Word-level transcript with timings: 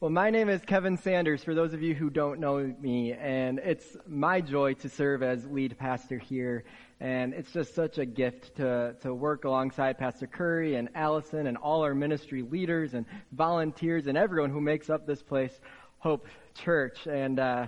Well, 0.00 0.10
my 0.10 0.30
name 0.30 0.48
is 0.48 0.60
Kevin 0.62 0.96
Sanders, 0.96 1.44
for 1.44 1.54
those 1.54 1.72
of 1.72 1.80
you 1.80 1.94
who 1.94 2.10
don't 2.10 2.40
know 2.40 2.74
me, 2.80 3.12
and 3.12 3.60
it's 3.60 3.96
my 4.08 4.40
joy 4.40 4.74
to 4.74 4.88
serve 4.88 5.22
as 5.22 5.46
lead 5.46 5.78
pastor 5.78 6.18
here. 6.18 6.64
And 6.98 7.32
it's 7.32 7.52
just 7.52 7.76
such 7.76 7.98
a 7.98 8.04
gift 8.04 8.56
to, 8.56 8.96
to 9.02 9.14
work 9.14 9.44
alongside 9.44 9.96
Pastor 9.96 10.26
Curry 10.26 10.74
and 10.74 10.88
Allison 10.96 11.46
and 11.46 11.56
all 11.56 11.82
our 11.82 11.94
ministry 11.94 12.42
leaders 12.42 12.94
and 12.94 13.06
volunteers 13.30 14.08
and 14.08 14.18
everyone 14.18 14.50
who 14.50 14.60
makes 14.60 14.90
up 14.90 15.06
this 15.06 15.22
place, 15.22 15.52
Hope 15.98 16.26
Church. 16.54 17.06
And 17.06 17.38
uh, 17.38 17.66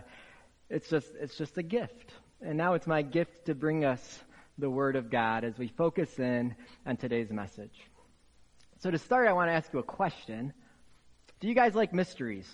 it's 0.68 0.88
just 0.88 1.06
it's 1.20 1.38
just 1.38 1.56
a 1.58 1.62
gift. 1.62 2.12
And 2.42 2.58
now 2.58 2.74
it's 2.74 2.88
my 2.88 3.02
gift 3.02 3.46
to 3.46 3.54
bring 3.54 3.84
us 3.84 4.18
the 4.58 4.68
Word 4.68 4.96
of 4.96 5.10
God 5.10 5.44
as 5.44 5.56
we 5.58 5.68
focus 5.68 6.18
in 6.18 6.56
on 6.86 6.96
today's 6.96 7.30
message. 7.30 7.86
So 8.80 8.90
to 8.90 8.98
start, 8.98 9.28
I 9.28 9.32
want 9.32 9.48
to 9.48 9.54
ask 9.54 9.72
you 9.72 9.78
a 9.78 9.84
question. 9.84 10.52
Do 11.40 11.48
you 11.48 11.54
guys 11.54 11.74
like 11.74 11.92
mysteries? 11.92 12.48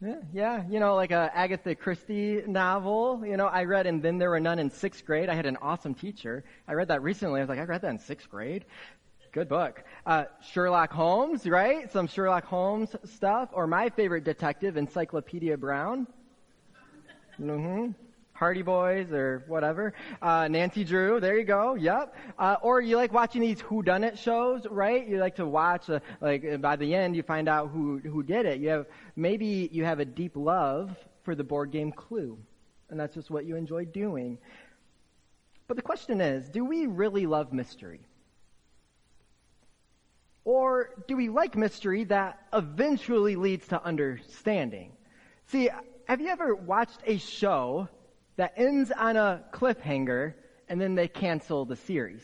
Yeah, 0.00 0.20
yeah, 0.32 0.64
you 0.68 0.78
know, 0.80 0.94
like 0.94 1.10
a 1.10 1.30
Agatha 1.34 1.74
Christie 1.74 2.42
novel. 2.46 3.22
You 3.24 3.36
know, 3.36 3.46
I 3.46 3.64
read 3.64 3.86
And 3.86 4.02
Then 4.02 4.18
There 4.18 4.30
Were 4.30 4.38
None 4.38 4.58
in 4.58 4.70
sixth 4.70 5.04
grade. 5.04 5.28
I 5.28 5.34
had 5.34 5.46
an 5.46 5.56
awesome 5.60 5.94
teacher. 5.94 6.44
I 6.68 6.74
read 6.74 6.88
that 6.88 7.02
recently. 7.02 7.40
I 7.40 7.42
was 7.42 7.48
like, 7.48 7.58
I 7.58 7.64
read 7.64 7.82
that 7.82 7.90
in 7.90 7.98
sixth 7.98 8.28
grade. 8.30 8.66
Good 9.32 9.48
book. 9.48 9.82
Uh, 10.06 10.26
Sherlock 10.52 10.92
Holmes, 10.92 11.44
right? 11.44 11.90
Some 11.90 12.06
Sherlock 12.06 12.44
Holmes 12.44 12.94
stuff. 13.04 13.48
Or 13.52 13.66
my 13.66 13.88
favorite 13.88 14.22
detective, 14.22 14.76
Encyclopedia 14.76 15.56
Brown. 15.56 16.06
Mm-hmm. 17.40 17.92
Hardy 18.34 18.62
Boys 18.62 19.12
or 19.12 19.44
whatever. 19.46 19.94
Uh, 20.20 20.48
Nancy 20.48 20.84
Drew, 20.84 21.20
there 21.20 21.38
you 21.38 21.44
go. 21.44 21.74
Yep. 21.74 22.16
Uh, 22.38 22.56
or 22.62 22.80
you 22.80 22.96
like 22.96 23.12
watching 23.12 23.40
these 23.40 23.62
whodunit 23.62 24.18
shows, 24.18 24.66
right? 24.68 25.06
You 25.06 25.18
like 25.18 25.36
to 25.36 25.46
watch, 25.46 25.88
uh, 25.88 26.00
like 26.20 26.60
by 26.60 26.76
the 26.76 26.94
end 26.94 27.14
you 27.16 27.22
find 27.22 27.48
out 27.48 27.70
who 27.70 27.98
who 27.98 28.22
did 28.22 28.44
it. 28.44 28.60
You 28.60 28.70
have 28.70 28.86
maybe 29.14 29.68
you 29.72 29.84
have 29.84 30.00
a 30.00 30.04
deep 30.04 30.36
love 30.36 30.96
for 31.22 31.34
the 31.34 31.44
board 31.44 31.70
game 31.70 31.92
Clue, 31.92 32.36
and 32.90 32.98
that's 32.98 33.14
just 33.14 33.30
what 33.30 33.46
you 33.46 33.56
enjoy 33.56 33.84
doing. 33.84 34.38
But 35.68 35.76
the 35.76 35.82
question 35.82 36.20
is, 36.20 36.48
do 36.48 36.64
we 36.64 36.86
really 36.86 37.26
love 37.26 37.52
mystery? 37.52 38.00
Or 40.44 40.90
do 41.06 41.16
we 41.16 41.30
like 41.30 41.56
mystery 41.56 42.04
that 42.04 42.38
eventually 42.52 43.36
leads 43.36 43.68
to 43.68 43.82
understanding? 43.82 44.92
See, 45.46 45.70
have 46.06 46.20
you 46.20 46.28
ever 46.28 46.54
watched 46.54 47.00
a 47.06 47.16
show 47.16 47.88
that 48.36 48.54
ends 48.56 48.90
on 48.90 49.16
a 49.16 49.42
cliffhanger 49.52 50.34
and 50.68 50.80
then 50.80 50.94
they 50.94 51.08
cancel 51.08 51.64
the 51.64 51.76
series. 51.76 52.22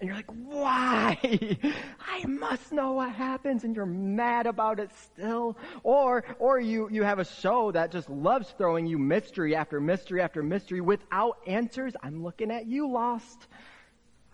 And 0.00 0.08
you're 0.08 0.16
like, 0.16 0.32
why? 0.46 1.16
I 2.10 2.26
must 2.26 2.72
know 2.72 2.92
what 2.92 3.12
happens 3.12 3.62
and 3.62 3.76
you're 3.76 3.86
mad 3.86 4.48
about 4.48 4.80
it 4.80 4.90
still. 5.04 5.56
Or, 5.84 6.24
or 6.40 6.58
you, 6.58 6.88
you 6.90 7.04
have 7.04 7.20
a 7.20 7.24
show 7.24 7.70
that 7.70 7.92
just 7.92 8.10
loves 8.10 8.52
throwing 8.58 8.86
you 8.86 8.98
mystery 8.98 9.54
after 9.54 9.80
mystery 9.80 10.20
after 10.20 10.42
mystery 10.42 10.80
without 10.80 11.38
answers. 11.46 11.94
I'm 12.02 12.24
looking 12.24 12.50
at 12.50 12.66
you, 12.66 12.90
Lost. 12.90 13.46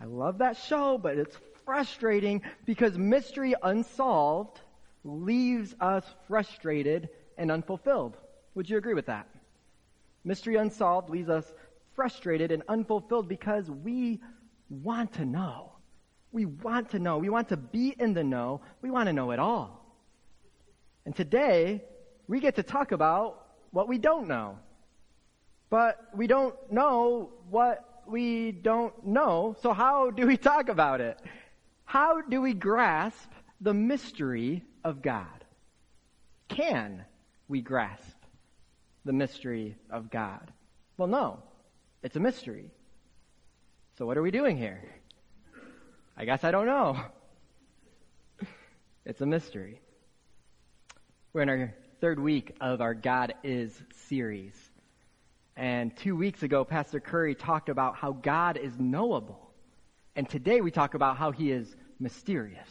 I 0.01 0.07
love 0.07 0.39
that 0.39 0.57
show, 0.57 0.97
but 0.97 1.19
it's 1.19 1.37
frustrating 1.67 2.43
because 2.65 2.97
mystery 2.97 3.55
unsolved 3.63 4.59
leaves 5.05 5.75
us 5.81 6.05
frustrated 6.29 7.11
and 7.37 7.51
unfulfilled. 7.51 8.17
Would 8.55 8.71
you 8.71 8.79
agree 8.79 8.95
with 8.95 9.07
that? 9.07 9.29
Mystery 10.29 10.57
unsolved 10.57 11.09
leaves 11.09 11.31
us 11.31 11.51
frustrated 11.97 12.53
and 12.53 12.63
unfulfilled 12.69 13.29
because 13.29 13.71
we 13.71 14.21
want 14.69 15.15
to 15.15 15.25
know. 15.25 15.73
We 16.33 16.45
want 16.45 16.91
to 16.91 16.99
know. 16.99 17.17
We 17.17 17.31
want 17.31 17.49
to 17.49 17.57
be 17.57 17.95
in 17.99 18.13
the 18.13 18.23
know. 18.23 18.61
We 18.83 18.91
want 18.91 19.07
to 19.07 19.15
know 19.15 19.31
it 19.31 19.39
all. 19.39 19.87
And 21.07 21.17
today, 21.17 21.83
we 22.27 22.41
get 22.41 22.57
to 22.57 22.63
talk 22.63 22.93
about 22.93 23.47
what 23.71 23.89
we 23.89 23.97
don't 23.97 24.29
know. 24.29 24.59
But 25.71 25.99
we 26.15 26.27
don't 26.27 26.55
know 26.71 27.31
what 27.49 28.03
we 28.07 28.53
don't 28.53 29.07
know, 29.07 29.57
so 29.63 29.73
how 29.73 30.11
do 30.11 30.27
we 30.27 30.37
talk 30.37 30.69
about 30.69 31.01
it? 31.01 31.19
How 31.87 32.21
do 32.21 32.43
we 32.43 32.53
grasp 32.53 33.31
the 33.63 33.73
mystery 33.73 34.63
of 34.85 35.01
God? 35.01 35.45
Can 36.49 37.05
we 37.49 37.63
grasp 37.63 38.18
the 39.09 39.13
mystery 39.15 39.75
of 39.89 40.11
God? 40.11 40.53
Well, 40.99 41.09
no. 41.09 41.43
It's 42.03 42.17
a 42.17 42.21
mystery. 42.21 42.71
So 43.97 44.05
what 44.05 44.19
are 44.19 44.23
we 44.23 44.31
doing 44.31 44.59
here? 44.59 44.85
I 46.15 46.27
guess 46.27 46.45
I 46.45 46.51
don't 46.51 46.67
know. 46.67 47.01
It's 49.07 49.23
a 49.23 49.27
mystery. 49.27 49.81
We're 51.33 51.41
in 51.41 51.49
our 51.49 51.75
third 52.03 52.21
week 52.21 52.55
of 52.61 52.83
our 52.83 52.93
God 52.93 53.33
is 53.43 53.73
series. 54.09 54.53
And 55.57 55.97
two 55.97 56.15
weeks 56.15 56.43
ago, 56.43 56.63
Pastor 56.63 57.01
Curry 57.01 57.35
talked 57.35 57.71
about 57.71 57.97
how 57.97 58.13
God 58.13 58.59
is 58.59 58.79
knowable. 58.79 59.51
And 60.15 60.29
today 60.29 60.61
we 60.61 60.71
talk 60.71 60.93
about 60.93 61.17
how 61.17 61.31
he 61.31 61.51
is 61.51 61.75
mysterious 61.99 62.71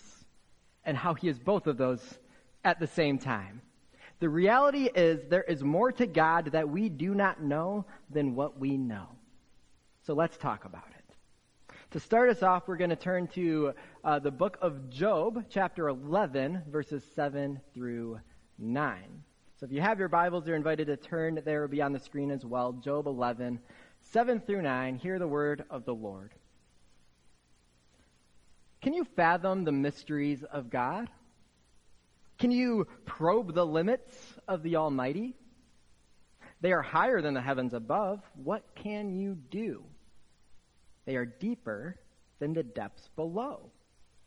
and 0.83 0.95
how 0.95 1.15
he 1.15 1.27
is 1.27 1.39
both 1.39 1.65
of 1.65 1.77
those 1.77 2.19
at 2.63 2.79
the 2.79 2.85
same 2.85 3.17
time. 3.17 3.63
The 4.19 4.29
reality 4.29 4.89
is 4.95 5.27
there 5.29 5.43
is 5.43 5.63
more 5.63 5.91
to 5.91 6.07
God 6.07 6.51
that 6.53 6.67
we 6.67 6.89
do 6.89 7.13
not 7.13 7.43
know 7.43 7.85
than 8.09 8.33
what 8.33 8.59
we 8.59 8.75
know. 8.75 9.07
So 10.05 10.13
let's 10.13 10.37
talk 10.37 10.65
about 10.65 10.87
it. 10.97 10.97
To 11.91 11.99
start 11.99 12.29
us 12.29 12.41
off, 12.41 12.67
we're 12.67 12.77
going 12.77 12.89
to 12.89 12.95
turn 12.95 13.27
to 13.29 13.73
uh, 14.03 14.19
the 14.19 14.31
book 14.31 14.57
of 14.61 14.89
Job, 14.89 15.45
chapter 15.49 15.87
11, 15.87 16.63
verses 16.69 17.03
7 17.15 17.61
through 17.73 18.19
9. 18.57 19.23
So 19.59 19.65
if 19.65 19.71
you 19.71 19.81
have 19.81 19.99
your 19.99 20.09
Bibles, 20.09 20.47
you're 20.47 20.55
invited 20.55 20.87
to 20.87 20.97
turn 20.97 21.41
there 21.45 21.61
will 21.61 21.67
be 21.67 21.81
on 21.81 21.93
the 21.93 21.99
screen 21.99 22.31
as 22.31 22.43
well. 22.43 22.73
Job 22.73 23.07
11, 23.07 23.59
7 24.01 24.39
through 24.41 24.63
9. 24.63 24.95
Hear 24.95 25.19
the 25.19 25.27
word 25.27 25.63
of 25.69 25.85
the 25.85 25.93
Lord. 25.93 26.33
Can 28.81 28.93
you 28.93 29.05
fathom 29.15 29.63
the 29.63 29.71
mysteries 29.71 30.43
of 30.43 30.69
God? 30.69 31.09
Can 32.37 32.51
you 32.51 32.87
probe 33.05 33.53
the 33.53 33.65
limits 33.65 34.15
of 34.47 34.63
the 34.63 34.75
Almighty? 34.75 35.35
They 36.61 36.71
are 36.71 36.81
higher 36.81 37.21
than 37.21 37.33
the 37.33 37.41
heavens 37.41 37.73
above. 37.73 38.21
What 38.35 38.63
can 38.75 39.15
you 39.15 39.35
do? 39.35 39.83
They 41.05 41.15
are 41.15 41.25
deeper 41.25 41.99
than 42.39 42.53
the 42.53 42.63
depths 42.63 43.09
below. 43.15 43.71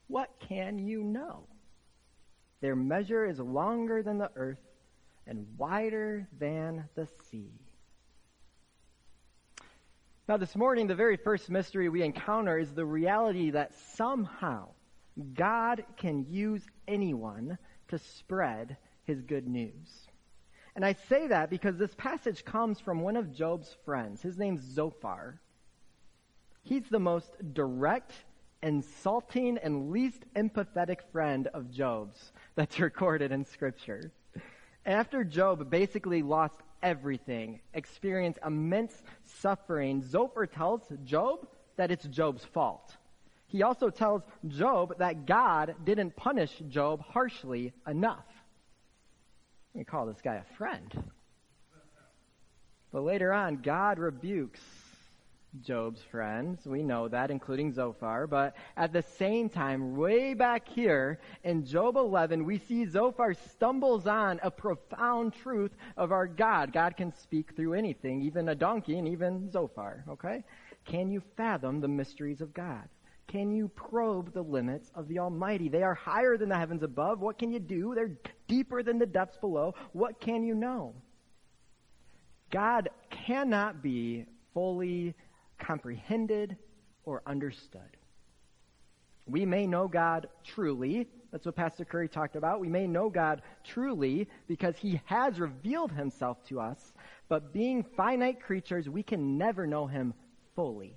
What 0.09 0.31
can 0.49 0.79
you 0.79 1.03
know? 1.05 1.45
Their 2.61 2.77
measure 2.77 3.25
is 3.25 3.39
longer 3.39 4.03
than 4.03 4.19
the 4.19 4.31
earth 4.35 4.59
and 5.27 5.47
wider 5.57 6.29
than 6.39 6.89
the 6.95 7.07
sea. 7.31 7.53
Now, 10.29 10.37
this 10.37 10.55
morning, 10.55 10.87
the 10.87 10.95
very 10.95 11.17
first 11.17 11.51
mystery 11.51 11.89
we 11.89 12.03
encounter 12.03 12.59
is 12.59 12.73
the 12.73 12.85
reality 12.85 13.51
that 13.51 13.75
somehow 13.97 14.69
God 15.35 15.85
can 15.97 16.27
use 16.29 16.65
anyone 16.87 17.59
to 17.91 17.99
spread 17.99 18.77
his 19.05 19.23
good 19.23 19.47
news. 19.47 20.09
And 20.75 20.85
I 20.85 20.95
say 21.09 21.27
that 21.27 21.51
because 21.51 21.77
this 21.77 21.95
passage 21.95 22.45
comes 22.45 22.81
from 22.81 23.01
one 23.01 23.17
of 23.17 23.33
Job's 23.33 23.77
friends. 23.85 24.23
His 24.23 24.39
name's 24.39 24.63
Zophar. 24.63 25.41
He's 26.63 26.89
the 26.89 27.01
most 27.01 27.31
direct, 27.53 28.13
insulting, 28.63 29.59
and 29.59 29.91
least 29.91 30.23
empathetic 30.37 30.99
friend 31.13 31.49
of 31.49 31.71
Job's 31.71 32.33
that's 32.55 32.79
recorded 32.81 33.33
in 33.33 33.45
Scripture. 33.45 34.13
After 34.87 35.25
Job 35.25 35.69
basically 35.71 36.23
lost 36.23 36.57
everything, 36.83 37.61
experienced 37.75 38.39
immense 38.47 39.03
suffering, 39.27 40.03
Zophar 40.03 40.47
tells 40.47 40.83
Job 41.05 41.47
that 41.77 41.91
it's 41.91 42.07
Job's 42.07 42.45
fault. 42.45 42.97
He 43.51 43.65
also 43.65 43.91
tells 43.91 44.23
Job 44.47 44.99
that 44.99 45.27
God 45.27 45.75
didn't 45.85 46.15
punish 46.15 46.53
Job 46.69 47.03
harshly 47.03 47.73
enough. 47.87 48.25
We 49.75 49.83
call 49.83 50.07
this 50.07 50.21
guy 50.23 50.37
a 50.37 50.57
friend. 50.57 51.11
But 52.93 53.03
later 53.03 53.33
on, 53.33 53.57
God 53.57 53.99
rebukes 53.99 54.61
Job's 55.65 56.01
friends. 56.13 56.65
We 56.65 56.85
know 56.85 57.09
that, 57.09 57.33
including 57.33 57.73
Zophar. 57.73 58.29
But 58.29 58.55
at 58.77 58.93
the 58.93 59.03
same 59.03 59.49
time, 59.49 59.97
way 59.97 60.35
back 60.35 60.69
here 60.69 61.19
in 61.43 61.67
Job 61.67 61.97
11, 61.97 62.45
we 62.45 62.59
see 62.59 62.87
Zophar 62.87 63.35
stumbles 63.35 64.07
on 64.07 64.39
a 64.45 64.51
profound 64.51 65.35
truth 65.35 65.73
of 65.97 66.13
our 66.13 66.29
God. 66.29 66.73
God 66.73 66.97
can 66.97 67.13
speak 67.17 67.57
through 67.57 67.75
anything, 67.75 68.23
even 68.23 68.49
a 68.49 68.55
donkey 68.55 68.97
and 68.97 69.09
even 69.09 69.51
Zophar. 69.51 70.05
Okay? 70.09 70.45
Can 70.85 71.11
you 71.11 71.21
fathom 71.37 71.81
the 71.81 71.89
mysteries 71.89 72.41
of 72.41 72.55
God? 72.55 72.89
Can 73.31 73.53
you 73.53 73.69
probe 73.69 74.33
the 74.33 74.43
limits 74.43 74.91
of 74.97 75.07
the 75.07 75.21
Almighty? 75.21 75.69
They 75.69 75.85
are 75.85 75.95
higher 75.95 76.37
than 76.37 76.49
the 76.49 76.59
heavens 76.59 76.83
above. 76.83 77.21
What 77.21 77.39
can 77.39 77.53
you 77.53 77.61
do? 77.61 77.95
They're 77.95 78.19
deeper 78.49 78.83
than 78.83 78.99
the 78.99 79.07
depths 79.07 79.37
below. 79.37 79.77
What 79.93 80.21
can 80.21 80.43
you 80.43 80.57
know? 80.57 80.95
God 82.51 82.89
cannot 83.09 83.83
be 83.85 84.27
fully 84.53 85.15
comprehended 85.61 86.57
or 87.05 87.23
understood. 87.25 87.97
We 89.27 89.47
may 89.47 89.65
know 89.65 89.87
God 89.87 90.29
truly 90.43 91.07
That's 91.31 91.47
what 91.47 91.55
Pastor 91.55 91.85
Curry 91.85 92.09
talked 92.09 92.35
about. 92.35 92.61
We 92.61 92.69
may 92.69 92.87
know 92.87 93.09
God 93.09 93.43
truly 93.63 94.29
because 94.49 94.77
he 94.77 95.01
has 95.05 95.39
revealed 95.39 95.93
himself 95.93 96.45
to 96.49 96.61
us, 96.61 96.93
but 97.29 97.53
being 97.53 97.85
finite 97.97 98.41
creatures, 98.41 98.89
we 98.89 99.03
can 99.03 99.39
never 99.39 99.67
know 99.67 99.87
him 99.87 100.15
fully. 100.57 100.95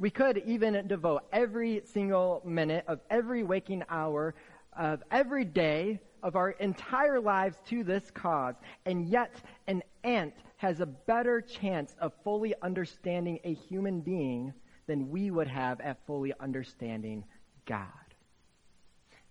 We 0.00 0.08
could 0.08 0.38
even 0.46 0.86
devote 0.88 1.24
every 1.30 1.82
single 1.84 2.40
minute 2.42 2.86
of 2.88 3.00
every 3.10 3.42
waking 3.42 3.84
hour 3.90 4.34
of 4.74 5.02
every 5.10 5.44
day 5.44 6.00
of 6.22 6.36
our 6.36 6.52
entire 6.52 7.20
lives 7.20 7.58
to 7.66 7.84
this 7.84 8.10
cause, 8.10 8.54
and 8.86 9.06
yet 9.06 9.30
an 9.66 9.82
ant 10.02 10.32
has 10.56 10.80
a 10.80 10.86
better 10.86 11.42
chance 11.42 11.94
of 12.00 12.14
fully 12.24 12.54
understanding 12.62 13.40
a 13.44 13.52
human 13.52 14.00
being 14.00 14.54
than 14.86 15.10
we 15.10 15.30
would 15.30 15.48
have 15.48 15.82
at 15.82 15.98
fully 16.06 16.32
understanding 16.40 17.22
God. 17.66 18.09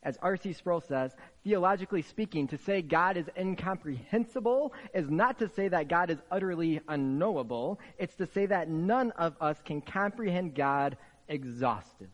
As 0.01 0.17
R.C. 0.21 0.53
Sproul 0.53 0.81
says, 0.81 1.13
theologically 1.43 2.01
speaking, 2.01 2.47
to 2.47 2.57
say 2.57 2.81
God 2.81 3.17
is 3.17 3.25
incomprehensible 3.37 4.73
is 4.93 5.09
not 5.09 5.39
to 5.39 5.49
say 5.49 5.67
that 5.67 5.89
God 5.89 6.09
is 6.09 6.19
utterly 6.31 6.79
unknowable. 6.87 7.79
It's 7.97 8.15
to 8.15 8.25
say 8.25 8.45
that 8.45 8.69
none 8.69 9.11
of 9.11 9.35
us 9.41 9.57
can 9.63 9.81
comprehend 9.81 10.55
God 10.55 10.97
exhaustively. 11.27 12.09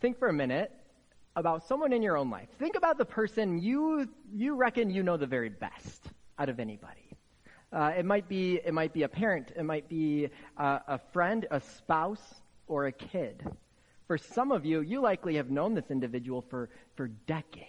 Think 0.00 0.18
for 0.18 0.28
a 0.28 0.32
minute 0.32 0.70
about 1.36 1.66
someone 1.66 1.92
in 1.92 2.02
your 2.02 2.18
own 2.18 2.28
life. 2.28 2.48
Think 2.58 2.76
about 2.76 2.98
the 2.98 3.04
person 3.04 3.58
you, 3.58 4.08
you 4.34 4.54
reckon 4.56 4.90
you 4.90 5.02
know 5.02 5.16
the 5.16 5.26
very 5.26 5.48
best 5.48 6.02
out 6.38 6.48
of 6.48 6.60
anybody. 6.60 7.08
Uh, 7.72 7.92
it 7.96 8.04
might 8.04 8.28
be 8.28 8.60
it 8.62 8.74
might 8.74 8.92
be 8.92 9.04
a 9.04 9.08
parent, 9.08 9.50
it 9.56 9.64
might 9.64 9.88
be 9.88 10.28
uh, 10.58 10.80
a 10.86 10.98
friend, 10.98 11.46
a 11.50 11.58
spouse, 11.58 12.34
or 12.66 12.86
a 12.86 12.92
kid. 12.92 13.42
For 14.12 14.18
some 14.18 14.52
of 14.52 14.66
you, 14.66 14.82
you 14.82 15.00
likely 15.00 15.36
have 15.36 15.50
known 15.50 15.72
this 15.72 15.90
individual 15.90 16.42
for, 16.42 16.68
for 16.96 17.08
decades. 17.08 17.64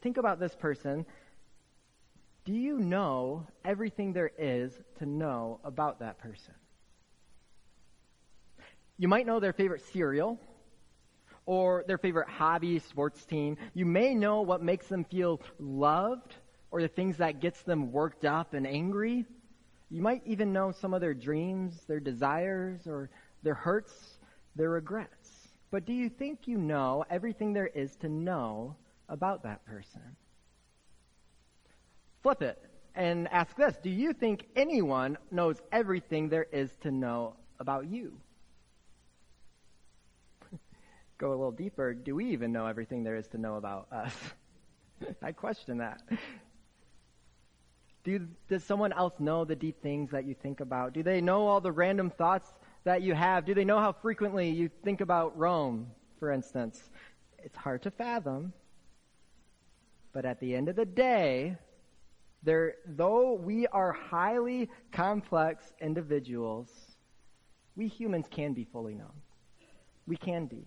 Think 0.00 0.16
about 0.16 0.38
this 0.38 0.54
person. 0.54 1.04
Do 2.44 2.52
you 2.52 2.78
know 2.78 3.48
everything 3.64 4.12
there 4.12 4.30
is 4.38 4.72
to 5.00 5.04
know 5.04 5.58
about 5.64 5.98
that 5.98 6.18
person? 6.18 6.54
You 8.96 9.08
might 9.08 9.26
know 9.26 9.40
their 9.40 9.52
favorite 9.52 9.82
cereal 9.92 10.38
or 11.44 11.82
their 11.88 11.98
favorite 11.98 12.28
hobby, 12.28 12.78
sports 12.78 13.24
team. 13.24 13.56
You 13.74 13.84
may 13.84 14.14
know 14.14 14.42
what 14.42 14.62
makes 14.62 14.86
them 14.86 15.02
feel 15.02 15.40
loved 15.58 16.36
or 16.70 16.82
the 16.82 16.86
things 16.86 17.16
that 17.16 17.40
gets 17.40 17.60
them 17.62 17.90
worked 17.90 18.24
up 18.24 18.54
and 18.54 18.64
angry. 18.64 19.26
You 19.90 20.02
might 20.02 20.22
even 20.24 20.52
know 20.52 20.70
some 20.70 20.94
of 20.94 21.00
their 21.00 21.14
dreams, 21.14 21.82
their 21.88 21.98
desires, 21.98 22.86
or 22.86 23.10
their 23.42 23.54
hurts, 23.54 24.20
their 24.54 24.70
regrets. 24.70 25.21
But 25.72 25.86
do 25.86 25.94
you 25.94 26.10
think 26.10 26.46
you 26.46 26.58
know 26.58 27.02
everything 27.08 27.54
there 27.54 27.66
is 27.66 27.96
to 27.96 28.08
know 28.08 28.76
about 29.08 29.42
that 29.44 29.64
person? 29.64 30.02
Flip 32.22 32.42
it 32.42 32.62
and 32.94 33.26
ask 33.32 33.56
this 33.56 33.74
Do 33.82 33.88
you 33.88 34.12
think 34.12 34.46
anyone 34.54 35.16
knows 35.30 35.56
everything 35.72 36.28
there 36.28 36.46
is 36.52 36.70
to 36.82 36.90
know 36.90 37.36
about 37.58 37.86
you? 37.86 38.20
Go 41.18 41.30
a 41.30 41.30
little 41.30 41.50
deeper. 41.50 41.94
Do 41.94 42.16
we 42.16 42.26
even 42.32 42.52
know 42.52 42.66
everything 42.66 43.02
there 43.02 43.16
is 43.16 43.28
to 43.28 43.38
know 43.38 43.56
about 43.56 43.90
us? 43.90 44.14
I 45.22 45.32
question 45.32 45.78
that. 45.78 46.02
Do, 48.04 48.28
does 48.48 48.62
someone 48.62 48.92
else 48.92 49.14
know 49.20 49.46
the 49.46 49.56
deep 49.56 49.80
things 49.80 50.10
that 50.10 50.26
you 50.26 50.34
think 50.34 50.60
about? 50.60 50.92
Do 50.92 51.02
they 51.02 51.22
know 51.22 51.46
all 51.46 51.62
the 51.62 51.72
random 51.72 52.10
thoughts 52.10 52.52
that 52.84 53.02
you 53.02 53.14
have? 53.14 53.44
Do 53.44 53.54
they 53.54 53.64
know 53.64 53.78
how 53.78 53.92
frequently 53.92 54.48
you 54.50 54.70
think 54.84 55.00
about 55.00 55.36
Rome, 55.38 55.86
for 56.18 56.30
instance? 56.30 56.90
It's 57.38 57.56
hard 57.56 57.82
to 57.82 57.90
fathom. 57.90 58.52
But 60.12 60.24
at 60.24 60.40
the 60.40 60.54
end 60.54 60.68
of 60.68 60.76
the 60.76 60.84
day, 60.84 61.56
there, 62.42 62.74
though 62.86 63.34
we 63.34 63.66
are 63.68 63.92
highly 63.92 64.68
complex 64.90 65.72
individuals, 65.80 66.68
we 67.76 67.88
humans 67.88 68.26
can 68.30 68.52
be 68.52 68.64
fully 68.64 68.94
known. 68.94 69.12
We 70.06 70.16
can 70.16 70.46
be. 70.46 70.66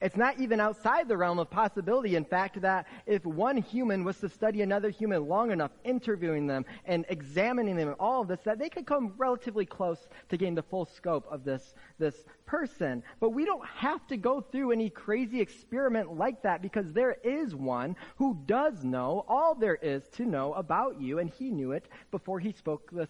It's 0.00 0.16
not 0.16 0.38
even 0.38 0.60
outside 0.60 1.08
the 1.08 1.16
realm 1.16 1.38
of 1.38 1.50
possibility, 1.50 2.16
in 2.16 2.24
fact, 2.24 2.60
that 2.60 2.86
if 3.06 3.24
one 3.24 3.56
human 3.56 4.04
was 4.04 4.18
to 4.18 4.28
study 4.28 4.62
another 4.62 4.90
human 4.90 5.26
long 5.26 5.50
enough, 5.50 5.72
interviewing 5.84 6.46
them 6.46 6.64
and 6.84 7.04
examining 7.08 7.76
them 7.76 7.88
and 7.88 7.96
all 7.98 8.22
of 8.22 8.28
this, 8.28 8.40
that 8.44 8.58
they 8.58 8.68
could 8.68 8.86
come 8.86 9.14
relatively 9.16 9.66
close 9.66 10.08
to 10.28 10.36
getting 10.36 10.54
the 10.54 10.62
full 10.62 10.84
scope 10.84 11.26
of 11.30 11.44
this, 11.44 11.74
this 11.98 12.24
person. 12.46 13.02
But 13.20 13.30
we 13.30 13.44
don't 13.44 13.66
have 13.66 14.06
to 14.08 14.16
go 14.16 14.40
through 14.40 14.72
any 14.72 14.90
crazy 14.90 15.40
experiment 15.40 16.16
like 16.16 16.42
that 16.42 16.62
because 16.62 16.92
there 16.92 17.16
is 17.24 17.54
one 17.54 17.96
who 18.16 18.38
does 18.46 18.84
know 18.84 19.24
all 19.28 19.54
there 19.54 19.78
is 19.80 20.02
to 20.14 20.24
know 20.24 20.52
about 20.54 21.00
you, 21.00 21.18
and 21.18 21.30
he 21.30 21.50
knew 21.50 21.72
it 21.72 21.86
before 22.10 22.40
he 22.40 22.52
spoke 22.52 22.90
the 22.90 23.08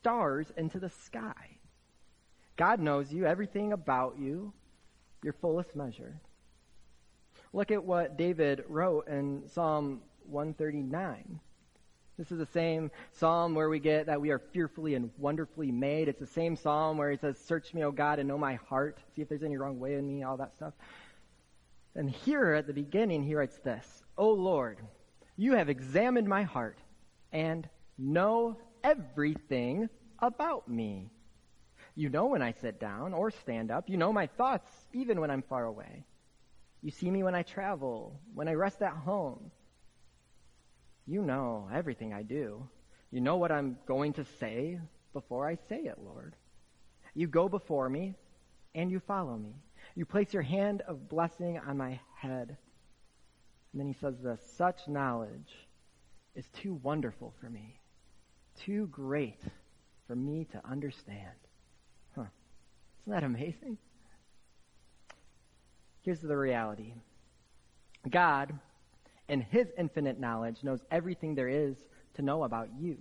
stars 0.00 0.52
into 0.56 0.78
the 0.78 0.90
sky. 0.90 1.58
God 2.56 2.80
knows 2.80 3.12
you, 3.12 3.24
everything 3.26 3.72
about 3.72 4.18
you 4.18 4.52
your 5.22 5.32
fullest 5.34 5.74
measure. 5.76 6.20
Look 7.52 7.70
at 7.70 7.84
what 7.84 8.16
David 8.16 8.64
wrote 8.68 9.08
in 9.08 9.48
Psalm 9.48 10.02
139. 10.28 11.40
This 12.16 12.30
is 12.30 12.38
the 12.38 12.46
same 12.46 12.90
psalm 13.12 13.54
where 13.54 13.70
we 13.70 13.80
get 13.80 14.06
that 14.06 14.20
we 14.20 14.30
are 14.30 14.38
fearfully 14.38 14.94
and 14.94 15.10
wonderfully 15.16 15.72
made. 15.72 16.06
It's 16.06 16.20
the 16.20 16.26
same 16.26 16.54
psalm 16.54 16.98
where 16.98 17.10
he 17.10 17.16
says, 17.16 17.38
Search 17.38 17.72
me, 17.72 17.82
O 17.82 17.90
God, 17.90 18.18
and 18.18 18.28
know 18.28 18.36
my 18.36 18.56
heart. 18.68 18.98
See 19.16 19.22
if 19.22 19.28
there's 19.28 19.42
any 19.42 19.56
wrong 19.56 19.80
way 19.80 19.94
in 19.94 20.06
me, 20.06 20.22
all 20.22 20.36
that 20.36 20.54
stuff. 20.54 20.74
And 21.94 22.10
here 22.10 22.52
at 22.52 22.66
the 22.66 22.72
beginning, 22.72 23.24
he 23.24 23.34
writes 23.34 23.58
this 23.64 24.02
O 24.18 24.30
Lord, 24.30 24.78
you 25.36 25.54
have 25.54 25.70
examined 25.70 26.28
my 26.28 26.42
heart 26.42 26.78
and 27.32 27.66
know 27.96 28.58
everything 28.84 29.88
about 30.18 30.68
me. 30.68 31.10
You 31.94 32.08
know 32.08 32.26
when 32.26 32.42
I 32.42 32.52
sit 32.52 32.80
down 32.80 33.14
or 33.14 33.30
stand 33.30 33.70
up. 33.70 33.88
You 33.88 33.96
know 33.96 34.12
my 34.12 34.26
thoughts, 34.26 34.70
even 34.92 35.20
when 35.20 35.30
I'm 35.30 35.42
far 35.42 35.64
away. 35.64 36.04
You 36.82 36.90
see 36.90 37.10
me 37.10 37.22
when 37.22 37.34
I 37.34 37.42
travel, 37.42 38.18
when 38.34 38.48
I 38.48 38.54
rest 38.54 38.80
at 38.82 38.92
home. 38.92 39.50
You 41.06 41.22
know 41.22 41.68
everything 41.72 42.12
I 42.12 42.22
do. 42.22 42.68
You 43.10 43.20
know 43.20 43.36
what 43.36 43.52
I'm 43.52 43.76
going 43.86 44.14
to 44.14 44.24
say 44.38 44.78
before 45.12 45.48
I 45.48 45.56
say 45.68 45.80
it, 45.80 45.98
Lord. 45.98 46.36
You 47.14 47.26
go 47.26 47.48
before 47.48 47.88
me 47.88 48.14
and 48.74 48.90
you 48.90 49.00
follow 49.00 49.36
me. 49.36 49.54
You 49.94 50.06
place 50.06 50.32
your 50.32 50.42
hand 50.42 50.82
of 50.82 51.08
blessing 51.08 51.58
on 51.58 51.76
my 51.76 51.98
head. 52.14 52.56
And 53.72 53.80
then 53.80 53.88
he 53.88 53.94
says 53.94 54.14
this 54.22 54.40
such 54.56 54.88
knowledge 54.88 55.52
is 56.34 56.46
too 56.62 56.74
wonderful 56.74 57.34
for 57.40 57.50
me, 57.50 57.80
too 58.64 58.86
great 58.86 59.42
for 60.06 60.14
me 60.14 60.46
to 60.52 60.60
understand. 60.64 61.36
Isn't 63.10 63.22
that 63.22 63.26
amazing? 63.26 63.76
Here's 66.02 66.20
the 66.20 66.36
reality 66.36 66.92
God, 68.08 68.56
in 69.28 69.40
his 69.40 69.66
infinite 69.76 70.20
knowledge, 70.20 70.62
knows 70.62 70.78
everything 70.92 71.34
there 71.34 71.48
is 71.48 71.76
to 72.14 72.22
know 72.22 72.44
about 72.44 72.68
you. 72.78 72.98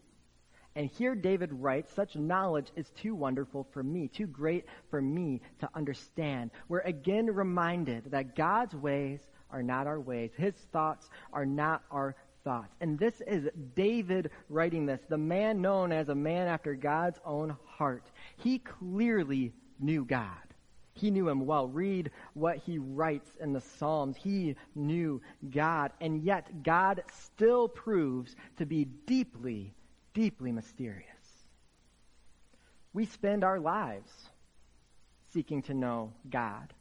And 0.75 0.89
here 0.89 1.13
David 1.13 1.53
writes, 1.53 1.93
such 1.93 2.15
knowledge 2.15 2.71
is 2.75 2.89
too 2.99 3.13
wonderful 3.13 3.67
for 3.71 3.83
me, 3.83 4.07
too 4.07 4.25
great 4.25 4.65
for 4.89 4.99
me 4.99 5.41
to 5.59 5.69
understand. 5.75 6.49
We're 6.69 6.79
again 6.79 7.27
reminded 7.27 8.09
that 8.09 8.35
God's 8.35 8.73
ways 8.73 9.19
are 9.51 9.61
not 9.61 9.85
our 9.85 9.99
ways. 9.99 10.31
His 10.35 10.55
thoughts 10.73 11.07
are 11.31 11.45
not 11.45 11.83
our 11.91 12.15
thoughts. 12.43 12.73
And 12.81 12.97
this 12.97 13.21
is 13.27 13.47
David 13.75 14.31
writing 14.49 14.87
this, 14.87 15.01
the 15.07 15.19
man 15.19 15.61
known 15.61 15.91
as 15.91 16.09
a 16.09 16.15
man 16.15 16.47
after 16.47 16.73
God's 16.73 17.19
own 17.23 17.55
heart. 17.77 18.09
He 18.37 18.57
clearly 18.57 19.53
knew 19.79 20.05
God. 20.05 20.27
He 20.93 21.11
knew 21.11 21.29
him 21.29 21.45
well. 21.45 21.67
Read 21.67 22.11
what 22.33 22.57
he 22.57 22.77
writes 22.77 23.31
in 23.39 23.53
the 23.53 23.61
Psalms. 23.61 24.17
He 24.17 24.55
knew 24.75 25.21
God. 25.49 25.91
And 26.01 26.21
yet, 26.23 26.63
God 26.63 27.03
still 27.13 27.69
proves 27.69 28.35
to 28.57 28.65
be 28.65 28.85
deeply, 28.85 29.73
deeply 30.13 30.51
mysterious. 30.51 31.05
We 32.91 33.05
spend 33.05 33.43
our 33.43 33.59
lives 33.59 34.11
seeking 35.31 35.61
to 35.63 35.73
know 35.73 36.11
God. 36.29 36.73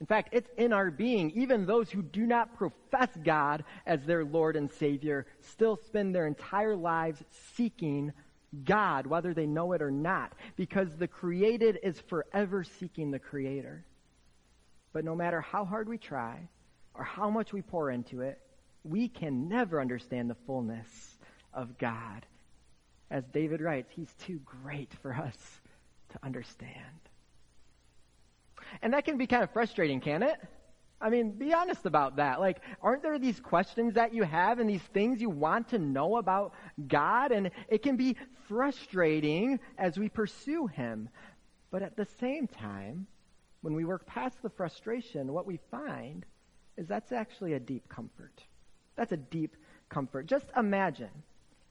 In 0.00 0.06
fact, 0.06 0.30
it's 0.32 0.50
in 0.56 0.72
our 0.72 0.90
being. 0.90 1.30
Even 1.30 1.64
those 1.64 1.88
who 1.88 2.02
do 2.02 2.26
not 2.26 2.56
profess 2.56 3.08
God 3.22 3.62
as 3.86 4.04
their 4.04 4.24
Lord 4.24 4.56
and 4.56 4.70
Savior 4.72 5.26
still 5.40 5.76
spend 5.76 6.12
their 6.12 6.26
entire 6.26 6.74
lives 6.74 7.22
seeking 7.54 8.12
God, 8.64 9.06
whether 9.06 9.32
they 9.32 9.46
know 9.46 9.72
it 9.72 9.82
or 9.82 9.90
not, 9.90 10.32
because 10.56 10.96
the 10.96 11.08
created 11.08 11.78
is 11.82 11.98
forever 12.00 12.64
seeking 12.64 13.10
the 13.10 13.18
creator. 13.18 13.84
But 14.92 15.04
no 15.04 15.14
matter 15.14 15.40
how 15.40 15.64
hard 15.64 15.88
we 15.88 15.98
try 15.98 16.48
or 16.94 17.04
how 17.04 17.30
much 17.30 17.52
we 17.52 17.62
pour 17.62 17.90
into 17.90 18.20
it, 18.20 18.38
we 18.84 19.08
can 19.08 19.48
never 19.48 19.80
understand 19.80 20.28
the 20.28 20.36
fullness 20.46 20.88
of 21.54 21.78
God. 21.78 22.26
As 23.10 23.24
David 23.28 23.60
writes, 23.60 23.90
he's 23.94 24.12
too 24.26 24.40
great 24.44 24.92
for 25.02 25.14
us 25.14 25.36
to 26.10 26.18
understand. 26.22 26.76
And 28.82 28.92
that 28.94 29.04
can 29.04 29.18
be 29.18 29.26
kind 29.26 29.42
of 29.42 29.50
frustrating, 29.50 30.00
can 30.00 30.22
it? 30.22 30.38
I 31.02 31.10
mean, 31.10 31.32
be 31.32 31.52
honest 31.52 31.84
about 31.84 32.16
that. 32.16 32.38
Like, 32.38 32.60
aren't 32.80 33.02
there 33.02 33.18
these 33.18 33.40
questions 33.40 33.94
that 33.94 34.14
you 34.14 34.22
have 34.22 34.60
and 34.60 34.70
these 34.70 34.82
things 34.94 35.20
you 35.20 35.30
want 35.30 35.68
to 35.70 35.78
know 35.78 36.16
about 36.16 36.54
God? 36.86 37.32
And 37.32 37.50
it 37.68 37.82
can 37.82 37.96
be 37.96 38.16
frustrating 38.48 39.58
as 39.76 39.98
we 39.98 40.08
pursue 40.08 40.68
Him. 40.68 41.08
But 41.72 41.82
at 41.82 41.96
the 41.96 42.06
same 42.20 42.46
time, 42.46 43.08
when 43.62 43.74
we 43.74 43.84
work 43.84 44.06
past 44.06 44.40
the 44.42 44.50
frustration, 44.50 45.32
what 45.32 45.46
we 45.46 45.58
find 45.70 46.24
is 46.76 46.86
that's 46.86 47.10
actually 47.10 47.54
a 47.54 47.60
deep 47.60 47.88
comfort. 47.88 48.42
That's 48.96 49.12
a 49.12 49.16
deep 49.16 49.56
comfort. 49.88 50.26
Just 50.26 50.46
imagine 50.56 51.10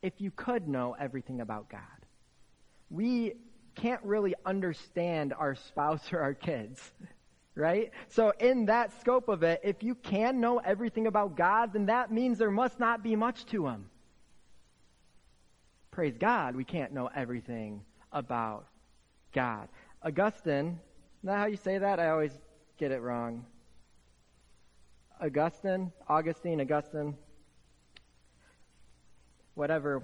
if 0.01 0.13
you 0.19 0.31
could 0.31 0.67
know 0.67 0.95
everything 0.99 1.39
about 1.39 1.69
God. 1.69 1.79
We 2.89 3.35
can't 3.75 4.03
really 4.03 4.35
understand 4.45 5.33
our 5.33 5.55
spouse 5.55 6.11
or 6.11 6.19
our 6.19 6.33
kids 6.33 6.91
right? 7.55 7.91
So 8.07 8.33
in 8.39 8.65
that 8.65 8.99
scope 8.99 9.29
of 9.29 9.43
it, 9.43 9.61
if 9.63 9.83
you 9.83 9.95
can 9.95 10.39
know 10.39 10.59
everything 10.59 11.07
about 11.07 11.35
God, 11.35 11.73
then 11.73 11.87
that 11.87 12.11
means 12.11 12.37
there 12.37 12.51
must 12.51 12.79
not 12.79 13.03
be 13.03 13.15
much 13.15 13.45
to 13.47 13.67
Him. 13.67 13.89
Praise 15.91 16.17
God, 16.17 16.55
we 16.55 16.63
can't 16.63 16.93
know 16.93 17.09
everything 17.13 17.81
about 18.11 18.67
God. 19.33 19.67
Augustine, 20.03 20.79
is 21.21 21.27
that 21.27 21.37
how 21.37 21.45
you 21.45 21.57
say 21.57 21.77
that? 21.77 21.99
I 21.99 22.09
always 22.09 22.37
get 22.77 22.91
it 22.91 23.01
wrong. 23.01 23.45
Augustine, 25.21 25.91
Augustine, 26.07 26.61
Augustine, 26.61 27.15
whatever. 29.53 30.01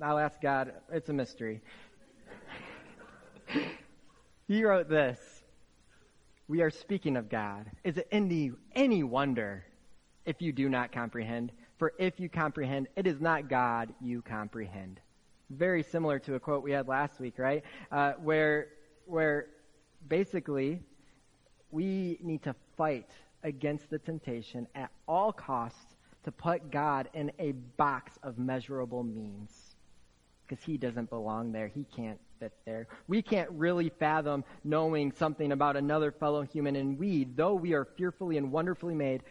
I'll 0.00 0.18
ask 0.18 0.40
God. 0.40 0.72
It's 0.90 1.08
a 1.08 1.12
mystery. 1.12 1.60
he 4.48 4.64
wrote 4.64 4.88
this 4.88 5.33
we 6.48 6.60
are 6.60 6.70
speaking 6.70 7.16
of 7.16 7.28
God. 7.28 7.70
Is 7.84 7.96
it 7.96 8.08
any, 8.12 8.52
any 8.74 9.02
wonder 9.02 9.64
if 10.26 10.42
you 10.42 10.52
do 10.52 10.68
not 10.68 10.92
comprehend? 10.92 11.52
For 11.78 11.92
if 11.98 12.20
you 12.20 12.28
comprehend, 12.28 12.88
it 12.96 13.06
is 13.06 13.20
not 13.20 13.48
God 13.48 13.94
you 14.00 14.22
comprehend. 14.22 15.00
Very 15.50 15.82
similar 15.82 16.18
to 16.20 16.34
a 16.34 16.40
quote 16.40 16.62
we 16.62 16.72
had 16.72 16.86
last 16.86 17.18
week, 17.18 17.38
right? 17.38 17.62
Uh, 17.90 18.12
where, 18.12 18.68
where 19.06 19.46
basically 20.08 20.80
we 21.70 22.18
need 22.22 22.42
to 22.42 22.54
fight 22.76 23.10
against 23.42 23.90
the 23.90 23.98
temptation 23.98 24.66
at 24.74 24.90
all 25.08 25.32
costs 25.32 25.96
to 26.24 26.32
put 26.32 26.70
God 26.70 27.08
in 27.14 27.30
a 27.38 27.52
box 27.52 28.18
of 28.22 28.38
measurable 28.38 29.02
means. 29.02 29.76
Because 30.46 30.64
he 30.64 30.76
doesn't 30.76 31.08
belong 31.08 31.52
there. 31.52 31.68
He 31.68 31.84
can't 31.84 32.20
there. 32.64 32.88
We 33.08 33.22
can't 33.22 33.50
really 33.50 33.90
fathom 33.90 34.44
knowing 34.62 35.12
something 35.12 35.52
about 35.52 35.76
another 35.76 36.10
fellow 36.10 36.42
human, 36.42 36.76
and 36.76 36.98
we, 36.98 37.24
though 37.24 37.54
we 37.54 37.74
are 37.74 37.84
fearfully 37.96 38.36
and 38.36 38.50
wonderfully 38.52 38.94
made, 38.94 39.22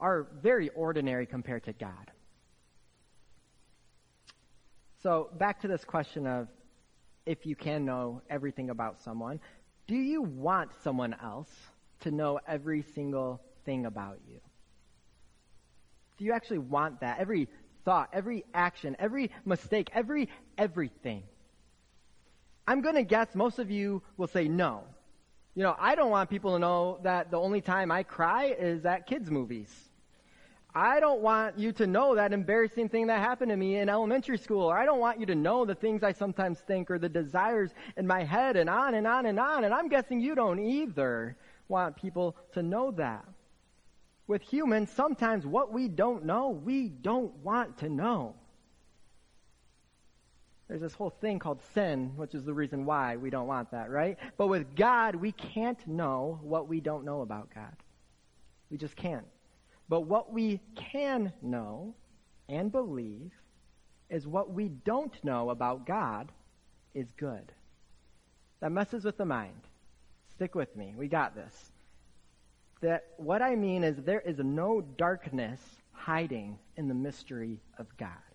are 0.00 0.26
very 0.42 0.70
ordinary 0.70 1.26
compared 1.26 1.64
to 1.64 1.72
God. 1.72 2.10
So, 5.02 5.30
back 5.38 5.60
to 5.62 5.68
this 5.68 5.84
question 5.84 6.26
of 6.26 6.48
if 7.26 7.46
you 7.46 7.56
can 7.56 7.84
know 7.84 8.22
everything 8.28 8.70
about 8.70 9.00
someone, 9.00 9.40
do 9.86 9.94
you 9.96 10.22
want 10.22 10.70
someone 10.82 11.14
else 11.22 11.50
to 12.00 12.10
know 12.10 12.38
every 12.46 12.82
single 12.94 13.40
thing 13.64 13.86
about 13.86 14.18
you? 14.28 14.40
Do 16.18 16.24
you 16.24 16.32
actually 16.32 16.58
want 16.58 17.00
that? 17.00 17.18
Every 17.18 17.48
thought, 17.84 18.10
every 18.12 18.44
action, 18.52 18.94
every 18.98 19.30
mistake, 19.44 19.90
every 19.94 20.28
everything. 20.58 21.22
I'm 22.66 22.80
going 22.80 22.94
to 22.94 23.02
guess 23.02 23.34
most 23.34 23.58
of 23.58 23.70
you 23.70 24.02
will 24.16 24.28
say 24.28 24.48
no. 24.48 24.84
You 25.54 25.64
know, 25.64 25.74
I 25.78 25.94
don't 25.94 26.10
want 26.10 26.30
people 26.30 26.52
to 26.52 26.58
know 26.58 27.00
that 27.02 27.30
the 27.30 27.38
only 27.38 27.60
time 27.60 27.90
I 27.90 28.02
cry 28.02 28.54
is 28.56 28.86
at 28.86 29.06
kids' 29.06 29.30
movies. 29.30 29.90
I 30.72 31.00
don't 31.00 31.20
want 31.20 31.58
you 31.58 31.72
to 31.72 31.86
know 31.86 32.14
that 32.14 32.32
embarrassing 32.32 32.90
thing 32.90 33.08
that 33.08 33.18
happened 33.18 33.50
to 33.50 33.56
me 33.56 33.76
in 33.76 33.88
elementary 33.88 34.38
school, 34.38 34.62
or 34.62 34.78
I 34.78 34.84
don't 34.84 35.00
want 35.00 35.18
you 35.18 35.26
to 35.26 35.34
know 35.34 35.64
the 35.64 35.74
things 35.74 36.04
I 36.04 36.12
sometimes 36.12 36.60
think 36.60 36.90
or 36.90 36.98
the 36.98 37.08
desires 37.08 37.74
in 37.96 38.06
my 38.06 38.22
head 38.22 38.56
and 38.56 38.70
on 38.70 38.94
and 38.94 39.06
on 39.06 39.26
and 39.26 39.40
on. 39.40 39.64
And 39.64 39.74
I'm 39.74 39.88
guessing 39.88 40.20
you 40.20 40.36
don't 40.36 40.60
either 40.60 41.36
want 41.66 41.96
people 41.96 42.36
to 42.52 42.62
know 42.62 42.92
that. 42.92 43.24
With 44.28 44.42
humans, 44.42 44.92
sometimes 44.92 45.44
what 45.44 45.72
we 45.72 45.88
don't 45.88 46.24
know, 46.24 46.50
we 46.50 46.88
don't 46.88 47.34
want 47.38 47.78
to 47.78 47.88
know. 47.88 48.36
There's 50.70 50.82
this 50.82 50.94
whole 50.94 51.10
thing 51.10 51.40
called 51.40 51.60
sin, 51.74 52.12
which 52.14 52.32
is 52.32 52.44
the 52.44 52.54
reason 52.54 52.86
why 52.86 53.16
we 53.16 53.28
don't 53.28 53.48
want 53.48 53.72
that, 53.72 53.90
right? 53.90 54.16
But 54.36 54.46
with 54.46 54.76
God, 54.76 55.16
we 55.16 55.32
can't 55.32 55.84
know 55.84 56.38
what 56.44 56.68
we 56.68 56.80
don't 56.80 57.04
know 57.04 57.22
about 57.22 57.52
God. 57.52 57.74
We 58.70 58.76
just 58.76 58.94
can't. 58.94 59.26
But 59.88 60.02
what 60.02 60.32
we 60.32 60.60
can 60.76 61.32
know 61.42 61.96
and 62.48 62.70
believe 62.70 63.32
is 64.10 64.28
what 64.28 64.52
we 64.52 64.68
don't 64.68 65.12
know 65.24 65.50
about 65.50 65.88
God 65.88 66.30
is 66.94 67.10
good. 67.16 67.50
That 68.60 68.70
messes 68.70 69.04
with 69.04 69.16
the 69.16 69.24
mind. 69.24 69.62
Stick 70.36 70.54
with 70.54 70.76
me. 70.76 70.94
We 70.96 71.08
got 71.08 71.34
this. 71.34 71.72
That 72.80 73.06
what 73.16 73.42
I 73.42 73.56
mean 73.56 73.82
is 73.82 73.96
there 73.96 74.20
is 74.20 74.38
no 74.38 74.82
darkness 74.82 75.60
hiding 75.90 76.60
in 76.76 76.86
the 76.86 76.94
mystery 76.94 77.58
of 77.76 77.88
God 77.96 78.29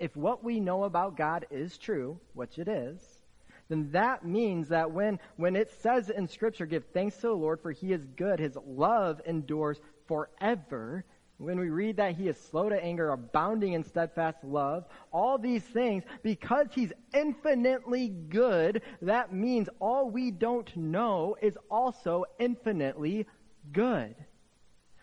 if 0.00 0.16
what 0.16 0.42
we 0.42 0.58
know 0.58 0.84
about 0.84 1.16
God 1.16 1.46
is 1.50 1.78
true, 1.78 2.18
which 2.32 2.58
it 2.58 2.66
is, 2.66 3.20
then 3.68 3.90
that 3.92 4.24
means 4.24 4.68
that 4.68 4.90
when, 4.90 5.20
when 5.36 5.54
it 5.54 5.70
says 5.80 6.10
in 6.10 6.26
Scripture, 6.26 6.66
give 6.66 6.84
thanks 6.92 7.16
to 7.16 7.28
the 7.28 7.32
Lord 7.32 7.60
for 7.60 7.70
he 7.70 7.92
is 7.92 8.04
good, 8.16 8.40
his 8.40 8.58
love 8.66 9.20
endures 9.26 9.80
forever. 10.08 11.04
When 11.36 11.60
we 11.60 11.70
read 11.70 11.96
that 11.98 12.16
he 12.16 12.28
is 12.28 12.36
slow 12.36 12.68
to 12.68 12.82
anger, 12.82 13.10
abounding 13.10 13.74
in 13.74 13.84
steadfast 13.84 14.42
love, 14.42 14.86
all 15.12 15.38
these 15.38 15.62
things, 15.62 16.02
because 16.22 16.66
he's 16.74 16.92
infinitely 17.14 18.08
good, 18.08 18.82
that 19.02 19.32
means 19.32 19.68
all 19.80 20.10
we 20.10 20.30
don't 20.30 20.74
know 20.76 21.36
is 21.40 21.56
also 21.70 22.24
infinitely 22.38 23.26
good. 23.72 24.16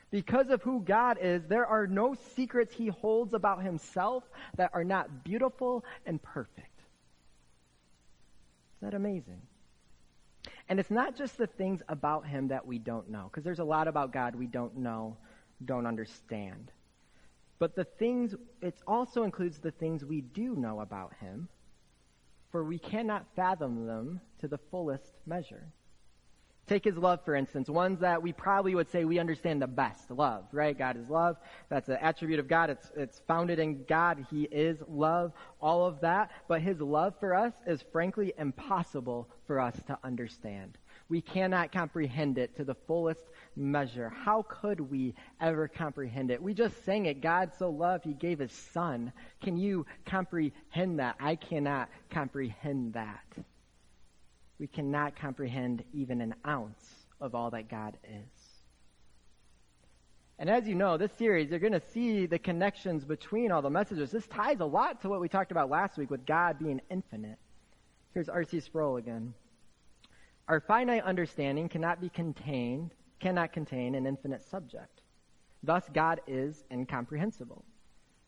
Because 0.10 0.50
of 0.50 0.62
who 0.62 0.82
God 0.82 1.18
is, 1.22 1.44
there 1.48 1.66
are 1.66 1.86
no 1.86 2.16
secrets 2.36 2.74
he 2.74 2.88
holds 2.88 3.34
about 3.34 3.64
himself 3.64 4.24
that 4.56 4.72
are 4.74 4.84
not 4.84 5.24
beautiful 5.24 5.84
and 6.06 6.22
perfect. 6.22 6.80
Isn't 8.78 8.92
that 8.92 8.96
amazing? 8.96 9.42
And 10.70 10.80
it's 10.80 10.92
not 10.92 11.18
just 11.18 11.38
the 11.38 11.48
things 11.48 11.82
about 11.90 12.26
him 12.26 12.50
that 12.50 12.66
we 12.66 12.80
don't 12.80 13.10
know, 13.10 13.30
because 13.30 13.44
there's 13.44 13.60
a 13.60 13.66
lot 13.66 13.88
about 13.88 14.14
God 14.14 14.36
we 14.36 14.48
don't 14.48 14.78
know, 14.78 15.18
don't 15.64 15.86
understand. 15.86 16.72
But 17.60 17.76
the 17.76 17.86
things, 17.86 18.36
it 18.62 18.76
also 18.86 19.24
includes 19.24 19.58
the 19.60 19.72
things 19.72 20.06
we 20.06 20.22
do 20.22 20.56
know 20.56 20.80
about 20.80 21.14
him, 21.20 21.50
for 22.52 22.64
we 22.64 22.80
cannot 22.80 23.26
fathom 23.36 23.88
them 23.88 24.22
to 24.40 24.48
the 24.48 24.60
fullest 24.70 25.12
measure. 25.26 25.68
Take 26.68 26.84
his 26.84 26.98
love, 26.98 27.24
for 27.24 27.34
instance, 27.34 27.70
ones 27.70 28.02
that 28.02 28.22
we 28.22 28.34
probably 28.34 28.76
would 28.76 28.90
say 28.90 29.06
we 29.06 29.20
understand 29.20 29.62
the 29.62 29.68
best. 29.68 30.12
Love, 30.12 30.44
right? 30.52 30.78
God 30.78 30.98
is 30.98 31.10
love. 31.10 31.38
That's 31.70 31.88
an 31.88 31.98
attribute 32.02 32.40
of 32.40 32.50
God. 32.50 32.70
It's, 32.70 32.92
it's 32.98 33.22
founded 33.26 33.58
in 33.58 33.86
God. 33.86 34.26
He 34.30 34.44
is 34.44 34.78
love, 34.90 35.32
all 35.62 35.86
of 35.86 36.02
that. 36.02 36.32
But 36.50 36.62
his 36.62 36.82
love 36.82 37.14
for 37.22 37.34
us 37.34 37.54
is 37.66 37.82
frankly 37.94 38.34
impossible 38.38 39.30
for 39.46 39.62
us 39.62 39.76
to 39.88 39.98
understand. 40.04 40.78
We 41.08 41.22
cannot 41.22 41.72
comprehend 41.72 42.38
it 42.38 42.58
to 42.58 42.66
the 42.66 42.76
fullest 42.76 43.24
measure. 43.56 44.10
How 44.10 44.42
could 44.42 44.82
we 44.82 45.16
ever 45.40 45.70
comprehend 45.70 46.32
it? 46.32 46.44
We 46.44 46.54
just 46.54 46.84
sang 46.84 47.06
it. 47.06 47.22
God 47.22 47.52
so 47.58 47.70
loved, 47.70 48.04
he 48.04 48.14
gave 48.14 48.40
his 48.40 48.52
son. 48.52 49.14
Can 49.42 49.56
you 49.56 49.86
comprehend 50.06 51.00
that? 51.00 51.16
I 51.22 51.38
cannot 51.38 51.88
comprehend 52.10 52.94
that 52.94 53.24
we 54.60 54.68
cannot 54.68 55.16
comprehend 55.16 55.84
even 55.94 56.22
an 56.22 56.36
ounce 56.46 57.08
of 57.22 57.36
all 57.36 57.52
that 57.52 57.70
God 57.70 57.98
is. 58.04 58.58
And 60.40 60.50
as 60.50 60.68
you 60.68 60.76
know, 60.76 60.98
this 60.98 61.12
series, 61.14 61.50
you're 61.50 61.60
going 61.60 61.74
to 61.74 61.82
see 61.94 62.28
the 62.28 62.38
connections 62.38 63.04
between 63.04 63.52
all 63.52 63.62
the 63.62 63.70
messages. 63.70 64.12
This 64.12 64.28
ties 64.28 64.60
a 64.60 64.66
lot 64.66 65.02
to 65.02 65.10
what 65.10 65.20
we 65.20 65.28
talked 65.28 65.52
about 65.52 65.70
last 65.70 65.98
week 65.98 66.12
with 66.12 66.26
God 66.28 66.60
being 66.60 66.80
infinite. 66.92 67.40
Here's 68.14 68.30
R.C. 68.30 68.60
Sproul 68.60 68.98
again. 68.98 69.34
Our 70.48 70.60
finite 70.60 71.04
understanding 71.04 71.70
cannot 71.70 72.00
be 72.00 72.10
contained, 72.10 72.92
cannot 73.20 73.52
contain 73.52 73.96
an 73.96 74.06
infinite 74.06 74.44
subject. 74.44 75.02
Thus, 75.64 75.84
God 75.92 76.22
is 76.28 76.64
incomprehensible. 76.72 77.66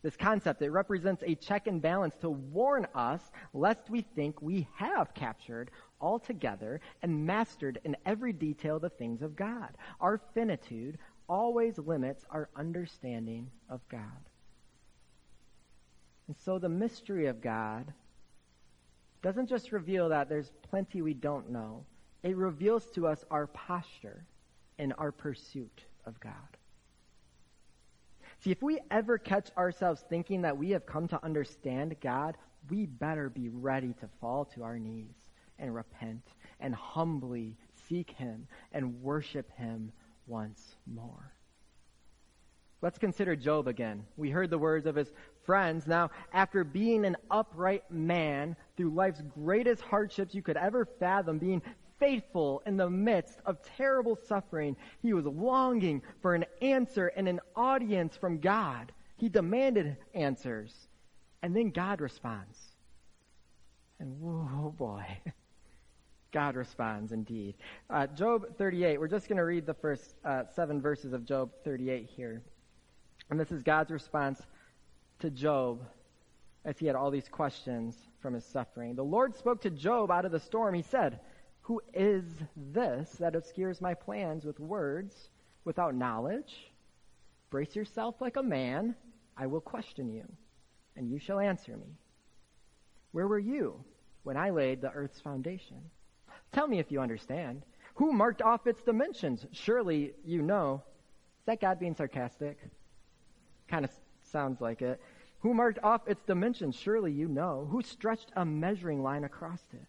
This 0.01 0.15
concept, 0.15 0.62
it 0.62 0.71
represents 0.71 1.24
a 1.25 1.36
check 1.36 1.67
and 1.67 1.81
balance 1.81 2.15
to 2.21 2.29
warn 2.29 2.88
us 2.95 3.21
lest 3.53 3.89
we 3.89 4.01
think 4.01 4.41
we 4.41 4.67
have 4.75 5.13
captured 5.13 5.71
altogether 6.01 6.81
and 7.01 7.25
mastered 7.25 7.79
in 7.83 7.95
every 8.05 8.33
detail 8.33 8.79
the 8.79 8.89
things 8.89 9.21
of 9.21 9.35
God. 9.35 9.69
Our 9.99 10.19
finitude 10.33 10.97
always 11.27 11.77
limits 11.77 12.25
our 12.29 12.49
understanding 12.55 13.51
of 13.69 13.87
God. 13.89 14.01
And 16.27 16.35
so 16.37 16.59
the 16.59 16.69
mystery 16.69 17.27
of 17.27 17.41
God 17.41 17.93
doesn't 19.21 19.47
just 19.47 19.71
reveal 19.71 20.09
that 20.09 20.29
there's 20.29 20.51
plenty 20.69 21.01
we 21.01 21.13
don't 21.13 21.49
know, 21.49 21.85
It 22.21 22.35
reveals 22.35 22.85
to 22.91 23.07
us 23.07 23.23
our 23.31 23.47
posture 23.47 24.25
and 24.77 24.93
our 24.97 25.11
pursuit 25.11 25.85
of 26.05 26.19
God. 26.19 26.33
See, 28.41 28.51
if 28.51 28.61
we 28.61 28.79
ever 28.89 29.17
catch 29.17 29.49
ourselves 29.57 30.03
thinking 30.09 30.41
that 30.43 30.57
we 30.57 30.71
have 30.71 30.85
come 30.85 31.07
to 31.09 31.23
understand 31.23 31.95
God, 32.01 32.37
we 32.69 32.85
better 32.85 33.29
be 33.29 33.49
ready 33.49 33.93
to 33.99 34.09
fall 34.19 34.45
to 34.45 34.63
our 34.63 34.79
knees 34.79 35.18
and 35.59 35.73
repent 35.73 36.23
and 36.59 36.73
humbly 36.73 37.57
seek 37.87 38.11
Him 38.11 38.47
and 38.71 39.01
worship 39.01 39.51
Him 39.57 39.91
once 40.27 40.75
more. 40.85 41.33
Let's 42.81 42.97
consider 42.97 43.35
Job 43.35 43.67
again. 43.67 44.05
We 44.15 44.29
heard 44.29 44.49
the 44.49 44.57
words 44.57 44.85
of 44.85 44.95
his 44.95 45.11
friends. 45.43 45.85
Now, 45.85 46.11
after 46.31 46.63
being 46.63 47.05
an 47.05 47.17
upright 47.29 47.83
man 47.91 48.55
through 48.77 48.91
life's 48.91 49.21
greatest 49.35 49.81
hardships 49.81 50.33
you 50.33 50.41
could 50.41 50.55
ever 50.55 50.85
fathom, 50.85 51.39
being 51.39 51.61
faithful 51.99 52.61
in 52.65 52.77
the 52.77 52.89
midst 52.89 53.39
of 53.45 53.61
terrible 53.75 54.15
suffering, 54.15 54.77
he 55.01 55.13
was 55.13 55.25
longing 55.25 56.01
for 56.21 56.33
an 56.35 56.45
answer 56.61 57.07
and 57.07 57.27
an 57.27 57.41
audience 57.53 58.15
from 58.15 58.39
God. 58.39 58.93
He 59.17 59.27
demanded 59.27 59.97
answers. 60.13 60.87
And 61.41 61.53
then 61.53 61.71
God 61.71 61.99
responds. 61.99 62.57
And 63.99 64.21
whoa, 64.21 64.73
boy. 64.77 65.05
God 66.31 66.55
responds 66.55 67.12
indeed. 67.12 67.55
Uh, 67.89 68.07
Job 68.07 68.57
38, 68.57 69.00
we're 69.00 69.07
just 69.07 69.27
going 69.27 69.38
to 69.38 69.43
read 69.43 69.65
the 69.65 69.74
first 69.74 70.15
uh, 70.24 70.43
seven 70.55 70.81
verses 70.81 71.13
of 71.13 71.25
Job 71.25 71.51
38 71.63 72.07
here. 72.15 72.41
And 73.29 73.39
this 73.39 73.51
is 73.51 73.63
God's 73.63 73.91
response 73.91 74.41
to 75.19 75.29
Job 75.29 75.81
as 76.65 76.77
he 76.77 76.86
had 76.86 76.95
all 76.95 77.09
these 77.09 77.29
questions 77.29 77.95
from 78.21 78.33
his 78.33 78.45
suffering. 78.45 78.95
The 78.95 79.03
Lord 79.03 79.36
spoke 79.36 79.62
to 79.62 79.69
Job 79.69 80.12
out 80.12 80.25
of 80.25 80.31
the 80.31 80.39
storm. 80.39 80.75
He 80.75 80.83
said, 80.83 81.19
Who 81.62 81.81
is 81.93 82.25
this 82.55 83.09
that 83.19 83.36
obscures 83.36 83.81
my 83.81 83.93
plans 83.93 84.45
with 84.45 84.59
words 84.59 85.29
without 85.65 85.95
knowledge? 85.95 86.71
Brace 87.50 87.75
yourself 87.75 88.15
like 88.21 88.38
a 88.38 88.43
man. 88.43 88.95
I 89.36 89.48
will 89.48 89.62
question 89.62 90.12
you, 90.12 90.25
and 90.95 91.09
you 91.09 91.17
shall 91.17 91.39
answer 91.39 91.75
me. 91.75 91.98
Where 93.13 93.27
were 93.27 93.39
you 93.39 93.83
when 94.24 94.38
I 94.38 94.50
laid 94.51 94.81
the 94.81 94.91
earth's 94.91 95.21
foundation? 95.21 95.81
Tell 96.51 96.67
me 96.67 96.79
if 96.79 96.91
you 96.91 96.99
understand. 96.99 97.63
Who 97.95 98.13
marked 98.13 98.41
off 98.41 98.65
its 98.65 98.81
dimensions? 98.81 99.45
Surely 99.51 100.13
you 100.23 100.41
know. 100.41 100.83
Is 101.41 101.45
that 101.45 101.61
God 101.61 101.79
being 101.79 101.95
sarcastic? 101.95 102.57
Kind 103.67 103.85
of 103.85 103.91
sounds 104.23 104.61
like 104.61 104.81
it. 104.81 105.01
Who 105.39 105.53
marked 105.53 105.79
off 105.83 106.07
its 106.07 106.21
dimensions? 106.23 106.75
Surely 106.75 107.11
you 107.11 107.27
know. 107.27 107.67
Who 107.71 107.81
stretched 107.81 108.31
a 108.35 108.45
measuring 108.45 109.01
line 109.03 109.23
across 109.23 109.61
it? 109.73 109.85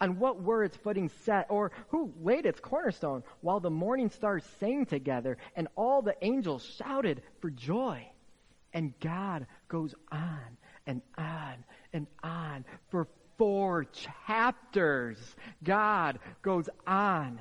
On 0.00 0.18
what 0.18 0.42
were 0.42 0.64
its 0.64 0.76
footing 0.76 1.08
set? 1.08 1.46
Or 1.48 1.72
who 1.88 2.12
laid 2.20 2.46
its 2.46 2.60
cornerstone 2.60 3.22
while 3.40 3.60
the 3.60 3.70
morning 3.70 4.10
stars 4.10 4.44
sang 4.58 4.86
together 4.86 5.38
and 5.56 5.68
all 5.76 6.02
the 6.02 6.16
angels 6.22 6.64
shouted 6.64 7.22
for 7.40 7.50
joy? 7.50 8.06
And 8.72 8.98
God 9.00 9.46
goes 9.68 9.94
on 10.12 10.56
and 10.86 11.02
on 11.16 11.64
and 11.92 12.06
on 12.22 12.64
for 12.88 13.08
four 13.40 13.86
chapters. 14.26 15.16
God 15.64 16.18
goes 16.42 16.68
on 16.86 17.40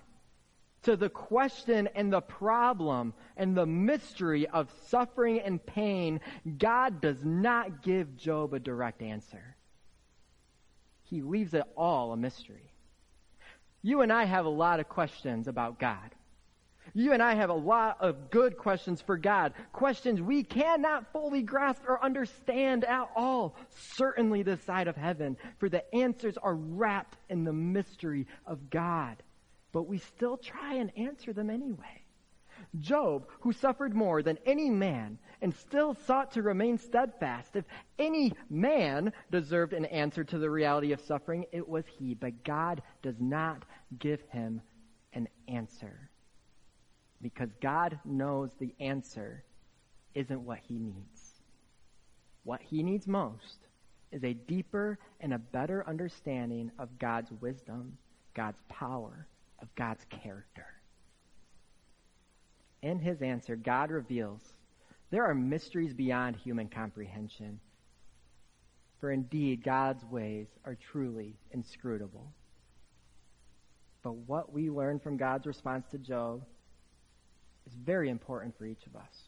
to 0.84 0.96
the 0.96 1.10
question 1.10 1.90
and 1.94 2.14
the 2.14 2.22
problem 2.22 3.14
and 3.36 3.54
the 3.54 3.66
mystery 3.66 4.48
of 4.48 4.72
suffering 4.88 5.42
and 5.42 5.64
pain, 5.66 6.22
God 6.58 7.02
does 7.02 7.26
not 7.26 7.84
give 7.84 8.16
Job 8.16 8.54
a 8.54 8.60
direct 8.60 9.02
answer. 9.02 9.58
He 11.04 11.22
leaves 11.22 11.54
it 11.54 11.66
all 11.76 12.14
a 12.14 12.18
mystery. 12.18 12.72
You 13.82 14.00
and 14.00 14.14
I 14.14 14.24
have 14.24 14.46
a 14.46 14.50
lot 14.50 14.80
of 14.80 14.88
questions 14.88 15.50
about 15.50 15.80
God. 15.80 16.16
You 16.94 17.14
and 17.14 17.22
I 17.22 17.36
have 17.36 17.50
a 17.50 17.54
lot 17.54 17.98
of 18.00 18.30
good 18.30 18.58
questions 18.58 19.02
for 19.02 19.18
God. 19.18 19.54
Questions 19.72 20.22
we 20.22 20.44
cannot 20.44 21.12
fully 21.12 21.42
grasp 21.42 21.84
or 21.88 22.04
understand 22.04 22.86
at 22.86 23.10
all. 23.16 23.56
Certainly 23.70 24.44
this 24.44 24.62
side 24.64 24.88
of 24.88 24.96
heaven, 24.96 25.38
for 25.58 25.70
the 25.70 25.84
answers 25.96 26.38
are 26.38 26.56
wrapped 26.56 27.18
in 27.30 27.44
the 27.44 27.54
mystery 27.54 28.28
of 28.46 28.70
God 28.70 29.22
but 29.72 29.88
we 29.88 29.98
still 29.98 30.38
try 30.38 30.76
and 30.76 30.92
answer 30.98 31.34
them 31.34 31.50
anyway. 31.50 32.04
Job, 32.80 33.28
who 33.40 33.54
suffered 33.54 33.96
more 33.96 34.22
than 34.22 34.38
any 34.46 34.70
man 34.70 35.18
and 35.42 35.54
still 35.54 35.96
sought 36.06 36.32
to 36.34 36.42
remain 36.42 36.78
steadfast, 36.78 37.56
if 37.56 37.66
any 37.98 38.34
man 38.50 39.14
deserved 39.32 39.74
an 39.74 39.86
answer 39.86 40.24
to 40.24 40.38
the 40.38 40.50
reality 40.50 40.92
of 40.92 41.00
suffering, 41.02 41.46
it 41.52 41.68
was 41.68 41.86
he. 41.88 42.14
But 42.14 42.44
God 42.44 42.82
does 43.02 43.20
not 43.20 43.64
give 43.98 44.22
him 44.30 44.62
an 45.14 45.28
answer 45.48 46.09
because 47.22 47.50
God 47.62 48.00
knows 48.06 48.52
the 48.60 48.74
answer 48.80 49.44
isn't 50.14 50.46
what 50.46 50.60
he 50.68 50.80
needs. 50.80 51.42
What 52.44 52.62
he 52.62 52.84
needs 52.84 53.08
most 53.08 53.68
is 54.12 54.24
a 54.24 54.34
deeper 54.34 54.98
and 55.20 55.34
a 55.34 55.40
better 55.40 55.84
understanding 55.88 56.72
of 56.80 56.98
God's 56.98 57.32
wisdom, 57.42 57.98
God's 58.34 58.62
power, 58.70 59.28
of 59.62 59.74
God's 59.76 60.06
character. 60.10 60.66
In 62.82 63.00
his 63.00 63.22
answer, 63.22 63.56
God 63.56 63.92
reveals 63.92 64.54
there 65.12 65.26
are 65.26 65.36
mysteries 65.36 65.94
beyond 65.94 66.38
human 66.38 66.70
comprehension. 66.70 67.60
For 69.00 69.12
indeed, 69.12 69.64
God's 69.64 70.04
ways 70.06 70.48
are 70.66 70.76
truly 70.76 71.36
inscrutable. 71.52 72.32
But 74.04 74.16
what 74.16 74.54
we 74.54 74.70
learn 74.70 75.00
from 75.00 75.18
God's 75.18 75.46
response 75.46 75.88
to 75.92 75.98
Job 75.98 76.44
is 77.70 77.76
very 77.76 78.10
important 78.10 78.58
for 78.58 78.66
each 78.66 78.86
of 78.88 78.96
us. 78.96 79.28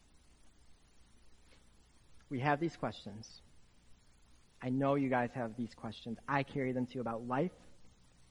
We 2.29 2.39
have 2.39 2.59
these 2.59 2.75
questions. 2.75 3.41
I 4.61 4.69
know 4.69 4.95
you 4.95 5.09
guys 5.09 5.29
have 5.33 5.55
these 5.57 5.73
questions. 5.75 6.17
I 6.27 6.43
carry 6.43 6.71
them 6.71 6.85
too 6.85 7.01
about 7.01 7.27
life, 7.27 7.51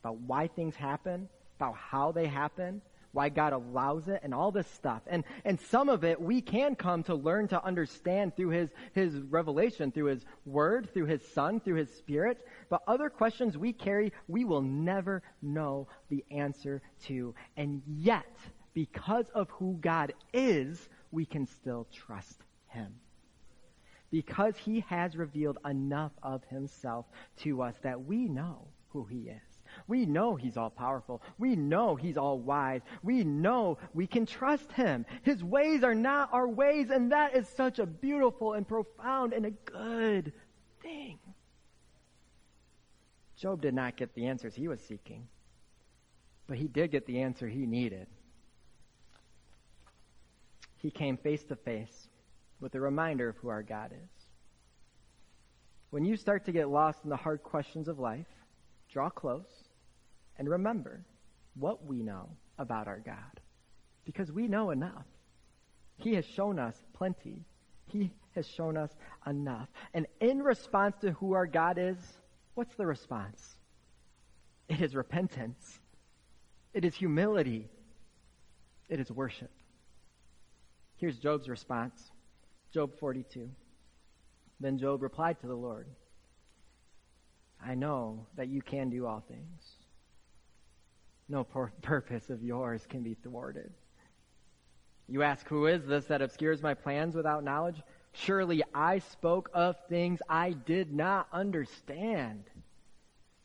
about 0.03 0.17
why 0.19 0.49
things 0.49 0.75
happen, 0.75 1.29
about 1.57 1.75
how 1.75 2.13
they 2.13 2.27
happen, 2.27 2.81
why 3.13 3.29
God 3.29 3.53
allows 3.53 4.09
it, 4.09 4.21
and 4.23 4.33
all 4.33 4.53
this 4.53 4.69
stuff. 4.69 5.03
And, 5.07 5.25
and 5.45 5.61
some 5.61 5.89
of 5.89 6.05
it 6.05 6.21
we 6.21 6.41
can 6.41 6.77
come 6.77 7.03
to 7.05 7.15
learn 7.15 7.49
to 7.49 7.63
understand 7.63 8.37
through 8.37 8.51
His, 8.51 8.71
His 8.95 9.15
revelation, 9.15 9.93
through 9.93 10.07
His 10.07 10.25
Word, 10.47 10.89
through 10.95 11.07
His 11.07 11.23
Son, 11.35 11.61
through 11.61 11.77
His 11.77 11.91
Spirit. 11.91 12.39
But 12.69 12.83
other 12.87 13.11
questions 13.11 13.59
we 13.59 13.73
carry, 13.73 14.13
we 14.29 14.45
will 14.45 14.63
never 14.63 15.23
know 15.43 15.89
the 16.09 16.25
answer 16.31 16.81
to. 17.07 17.35
And 17.57 17.83
yet, 17.87 18.25
because 18.75 19.29
of 19.35 19.51
who 19.51 19.79
God 19.81 20.13
is, 20.33 20.89
we 21.11 21.25
can 21.25 21.47
still 21.47 21.87
trust 21.93 22.41
Him. 22.69 22.95
Because 24.11 24.57
He 24.57 24.81
has 24.89 25.17
revealed 25.17 25.59
enough 25.65 26.13
of 26.23 26.43
Himself 26.45 27.07
to 27.39 27.63
us 27.63 27.75
that 27.83 28.05
we 28.05 28.29
know 28.29 28.69
who 28.91 29.05
He 29.05 29.29
is. 29.29 29.63
We 29.87 30.05
know 30.07 30.35
He's 30.35 30.57
all 30.57 30.71
powerful. 30.71 31.23
We 31.39 31.57
know 31.57 31.97
He's 31.97 32.17
all 32.17 32.39
wise. 32.39 32.83
We 33.03 33.25
know 33.25 33.79
we 33.95 34.07
can 34.07 34.27
trust 34.27 34.73
Him. 34.73 35.07
His 35.23 35.43
ways 35.43 35.85
are 35.85 35.95
not 35.95 36.33
our 36.33 36.49
ways, 36.49 36.91
and 36.91 37.13
that 37.13 37.37
is 37.37 37.49
such 37.49 37.79
a 37.79 37.87
beautiful 37.87 38.55
and 38.55 38.67
profound 38.67 39.33
and 39.33 39.47
a 39.47 39.51
good 39.51 40.33
thing. 40.83 41.19
Job 43.41 43.63
did 43.63 43.73
not 43.73 43.97
get 43.97 44.15
the 44.15 44.27
answers 44.27 44.55
he 44.55 44.69
was 44.69 44.83
seeking, 44.83 45.27
but 46.47 46.59
he 46.59 46.69
did 46.69 46.91
get 46.91 47.07
the 47.07 47.23
answer 47.23 47.49
he 47.49 47.65
needed. 47.65 48.07
He 50.81 50.91
came 50.91 51.19
face 51.19 51.45
to 51.45 51.57
face 51.57 52.09
with 52.61 52.75
a 52.75 52.81
reminder 52.81 53.29
of 53.29 53.37
who 53.37 53.49
our 53.49 53.63
God 53.63 53.93
is. 53.93 54.27
When 55.91 56.05
you 56.05 56.17
start 56.17 56.45
to 56.47 56.53
get 56.53 56.71
lost 56.71 57.01
in 57.05 57.11
the 57.11 57.17
hard 57.17 57.43
questions 57.43 57.87
of 57.87 57.99
life, 57.99 58.27
draw 58.91 59.11
close 59.11 59.69
and 60.39 60.49
remember 60.49 61.05
what 61.55 61.85
we 61.85 62.03
know 62.03 62.31
about 62.59 62.89
our 62.89 63.01
God. 63.01 63.41
Because 64.05 64.33
we 64.33 64.49
know 64.49 64.71
enough. 64.71 65.05
He 65.99 66.15
has 66.15 66.25
shown 66.25 66.59
us 66.59 66.77
plenty. 66.95 67.45
He 67.87 68.11
has 68.35 68.47
shown 68.47 68.77
us 68.79 68.91
enough. 69.27 69.69
And 69.93 70.07
in 70.21 70.43
response 70.43 70.97
to 71.03 71.13
who 71.13 71.35
our 71.35 71.47
God 71.47 71.77
is, 71.79 71.99
what's 72.55 72.75
the 72.77 72.87
response? 72.87 73.57
It 74.69 74.81
is 74.81 74.95
repentance. 74.95 75.81
It 76.73 76.85
is 76.85 76.95
humility. 76.95 77.69
It 78.89 78.99
is 78.99 79.11
worship. 79.11 79.51
Here's 81.01 81.19
Job's 81.19 81.49
response 81.49 82.11
Job 82.73 82.95
42. 82.99 83.49
Then 84.61 84.79
Job 84.79 85.03
replied 85.03 85.41
to 85.41 85.47
the 85.47 85.55
Lord, 85.55 85.89
I 87.65 87.75
know 87.75 88.27
that 88.37 88.49
you 88.49 88.63
can 88.63 88.91
do 88.91 89.07
all 89.07 89.25
things 89.27 89.81
no 91.31 91.45
purpose 91.83 92.29
of 92.29 92.43
yours 92.43 92.85
can 92.89 93.03
be 93.03 93.15
thwarted. 93.15 93.73
You 95.09 95.23
ask, 95.23 95.49
Who 95.49 95.67
is 95.67 95.87
this 95.87 96.07
that 96.07 96.23
obscures 96.23 96.63
my 96.63 96.75
plans 96.75 97.15
without 97.15 97.45
knowledge? 97.45 97.81
Surely 98.13 98.63
I 98.75 98.99
spoke 98.99 99.49
of 99.55 99.77
things 99.89 100.21
I 100.29 100.51
did 100.51 100.93
not 100.93 101.29
understand, 101.33 102.43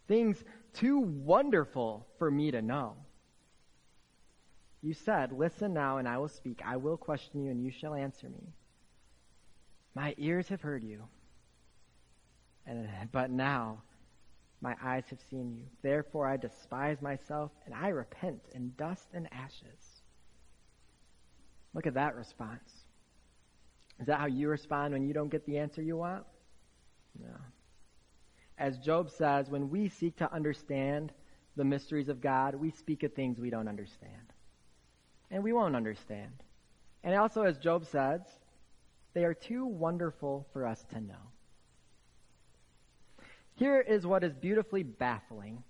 things 0.08 0.44
too 0.74 1.00
wonderful 1.00 2.08
for 2.18 2.30
me 2.32 2.52
to 2.52 2.62
know. 2.62 2.96
You 4.82 4.94
said, 4.94 5.32
Listen 5.32 5.74
now, 5.74 5.98
and 5.98 6.08
I 6.08 6.18
will 6.18 6.30
speak. 6.30 6.62
I 6.66 6.78
will 6.78 6.98
question 6.98 7.44
you, 7.44 7.52
and 7.52 7.64
you 7.64 7.72
shall 7.72 7.94
answer 7.94 8.30
me. 8.30 8.54
My 9.94 10.14
ears 10.18 10.50
have 10.50 10.62
heard 10.62 10.84
you, 10.84 11.04
and, 12.68 12.88
but 13.12 13.32
now 13.32 13.82
my 14.62 14.76
eyes 14.84 15.06
have 15.10 15.20
seen 15.30 15.54
you. 15.56 15.64
Therefore 15.82 16.28
I 16.28 16.38
despise 16.38 17.02
myself, 17.02 17.52
and 17.66 17.74
I 17.74 17.90
repent 17.90 18.42
in 18.54 18.74
dust 18.78 19.08
and 19.14 19.28
ashes. 19.32 20.02
Look 21.74 21.88
at 21.88 21.94
that 21.96 22.16
response. 22.16 22.72
Is 24.00 24.08
that 24.08 24.20
how 24.20 24.26
you 24.26 24.50
respond 24.50 24.94
when 24.94 25.08
you 25.08 25.14
don't 25.14 25.30
get 25.30 25.46
the 25.46 25.58
answer 25.58 25.82
you 25.82 25.98
want? 25.98 26.26
No. 27.20 27.34
As 28.58 28.78
Job 28.78 29.10
says, 29.10 29.50
when 29.50 29.70
we 29.70 29.90
seek 29.90 30.18
to 30.18 30.34
understand 30.34 31.12
the 31.56 31.64
mysteries 31.64 32.10
of 32.10 32.22
God, 32.22 32.56
we 32.56 32.72
speak 32.72 33.04
of 33.04 33.14
things 33.14 33.40
we 33.40 33.50
don't 33.50 33.68
understand. 33.68 34.34
And 35.32 35.44
we 35.44 35.54
won't 35.54 35.76
understand. 35.76 36.44
And 37.04 37.16
also, 37.16 37.44
as 37.44 37.58
Job 37.58 37.86
says, 37.86 38.22
they 39.14 39.24
are 39.24 39.34
too 39.34 39.66
wonderful 39.66 40.48
for 40.52 40.66
us 40.66 40.84
to 40.92 41.00
know. 41.00 41.32
Here 43.56 43.80
is 43.80 44.06
what 44.06 44.24
is 44.24 44.34
beautifully 44.34 44.84
baffling. 44.84 45.64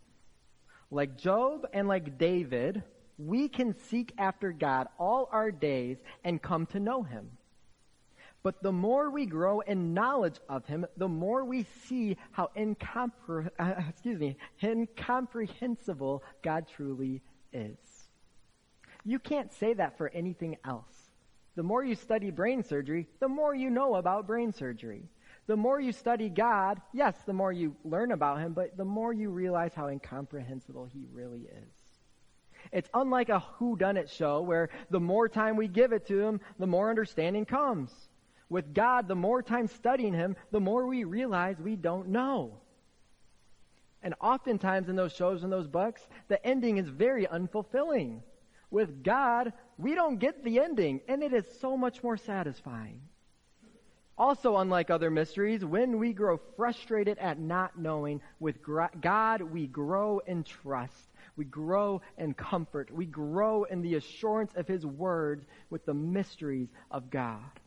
Like 0.89 1.17
Job 1.17 1.67
and 1.73 1.87
like 1.87 2.17
David, 2.17 2.83
we 3.17 3.47
can 3.47 3.75
seek 3.89 4.13
after 4.17 4.51
God 4.51 4.87
all 4.99 5.29
our 5.31 5.51
days 5.51 5.97
and 6.23 6.41
come 6.41 6.65
to 6.67 6.79
know 6.79 7.03
Him. 7.03 7.29
But 8.43 8.61
the 8.61 8.71
more 8.71 9.09
we 9.09 9.25
grow 9.25 9.61
in 9.61 9.93
knowledge 9.93 10.39
of 10.49 10.65
Him, 10.65 10.85
the 10.97 11.07
more 11.07 11.43
we 11.45 11.65
see 11.85 12.17
how 12.31 12.51
incompre- 12.55 13.49
uh, 13.59 13.81
me, 14.05 14.37
incomprehensible 14.61 16.23
God 16.43 16.67
truly 16.67 17.21
is. 17.51 17.94
You 19.05 19.19
can't 19.19 19.53
say 19.53 19.73
that 19.73 19.97
for 19.97 20.09
anything 20.09 20.57
else. 20.65 20.91
The 21.55 21.63
more 21.63 21.83
you 21.83 21.95
study 21.95 22.31
brain 22.31 22.63
surgery, 22.63 23.07
the 23.19 23.29
more 23.29 23.55
you 23.55 23.69
know 23.69 23.95
about 23.95 24.27
brain 24.27 24.51
surgery. 24.51 25.03
The 25.47 25.55
more 25.55 25.79
you 25.79 25.91
study 25.91 26.27
God, 26.27 26.81
yes, 26.91 27.15
the 27.25 27.33
more 27.33 27.53
you 27.53 27.75
learn 27.85 28.11
about 28.11 28.39
Him, 28.39 28.53
but 28.53 28.75
the 28.75 28.83
more 28.83 29.13
you 29.13 29.29
realize 29.29 29.73
how 29.75 29.87
incomprehensible 29.87 30.85
He 30.91 31.05
really 31.13 31.41
is. 31.41 31.85
It's 32.71 32.89
unlike 32.95 33.29
a 33.29 33.43
whodunit 33.59 34.09
show 34.09 34.41
where 34.41 34.69
the 34.89 34.99
more 34.99 35.29
time 35.29 35.55
we 35.55 35.67
give 35.67 35.93
it 35.93 36.07
to 36.07 36.19
Him, 36.19 36.41
the 36.57 36.67
more 36.67 36.89
understanding 36.89 37.45
comes. 37.45 37.91
With 38.49 38.73
God, 38.73 39.07
the 39.07 39.15
more 39.15 39.43
time 39.43 39.67
studying 39.67 40.13
Him, 40.13 40.35
the 40.51 40.59
more 40.59 40.87
we 40.87 41.03
realize 41.03 41.59
we 41.59 41.75
don't 41.75 42.09
know. 42.09 42.57
And 44.01 44.15
oftentimes 44.19 44.89
in 44.89 44.95
those 44.95 45.13
shows 45.13 45.43
and 45.43 45.51
those 45.51 45.67
books, 45.67 46.07
the 46.27 46.43
ending 46.45 46.77
is 46.77 46.89
very 46.89 47.27
unfulfilling. 47.27 48.21
With 48.71 49.03
God, 49.03 49.53
we 49.77 49.95
don't 49.95 50.19
get 50.19 50.43
the 50.43 50.59
ending, 50.59 51.01
and 51.07 51.23
it 51.23 51.33
is 51.33 51.45
so 51.59 51.77
much 51.77 52.03
more 52.03 52.17
satisfying. 52.17 53.01
Also, 54.17 54.55
unlike 54.57 54.89
other 54.89 55.11
mysteries, 55.11 55.63
when 55.65 55.99
we 55.99 56.13
grow 56.13 56.39
frustrated 56.55 57.17
at 57.17 57.37
not 57.37 57.77
knowing, 57.77 58.21
with 58.39 58.55
God, 59.01 59.41
we 59.41 59.67
grow 59.67 60.19
in 60.19 60.43
trust. 60.43 61.11
We 61.35 61.43
grow 61.43 62.01
in 62.17 62.33
comfort. 62.33 62.89
We 62.91 63.05
grow 63.05 63.65
in 63.65 63.81
the 63.81 63.95
assurance 63.95 64.53
of 64.55 64.67
His 64.67 64.85
words 64.85 65.45
with 65.69 65.85
the 65.85 65.93
mysteries 65.93 66.69
of 66.89 67.09
God. 67.09 67.59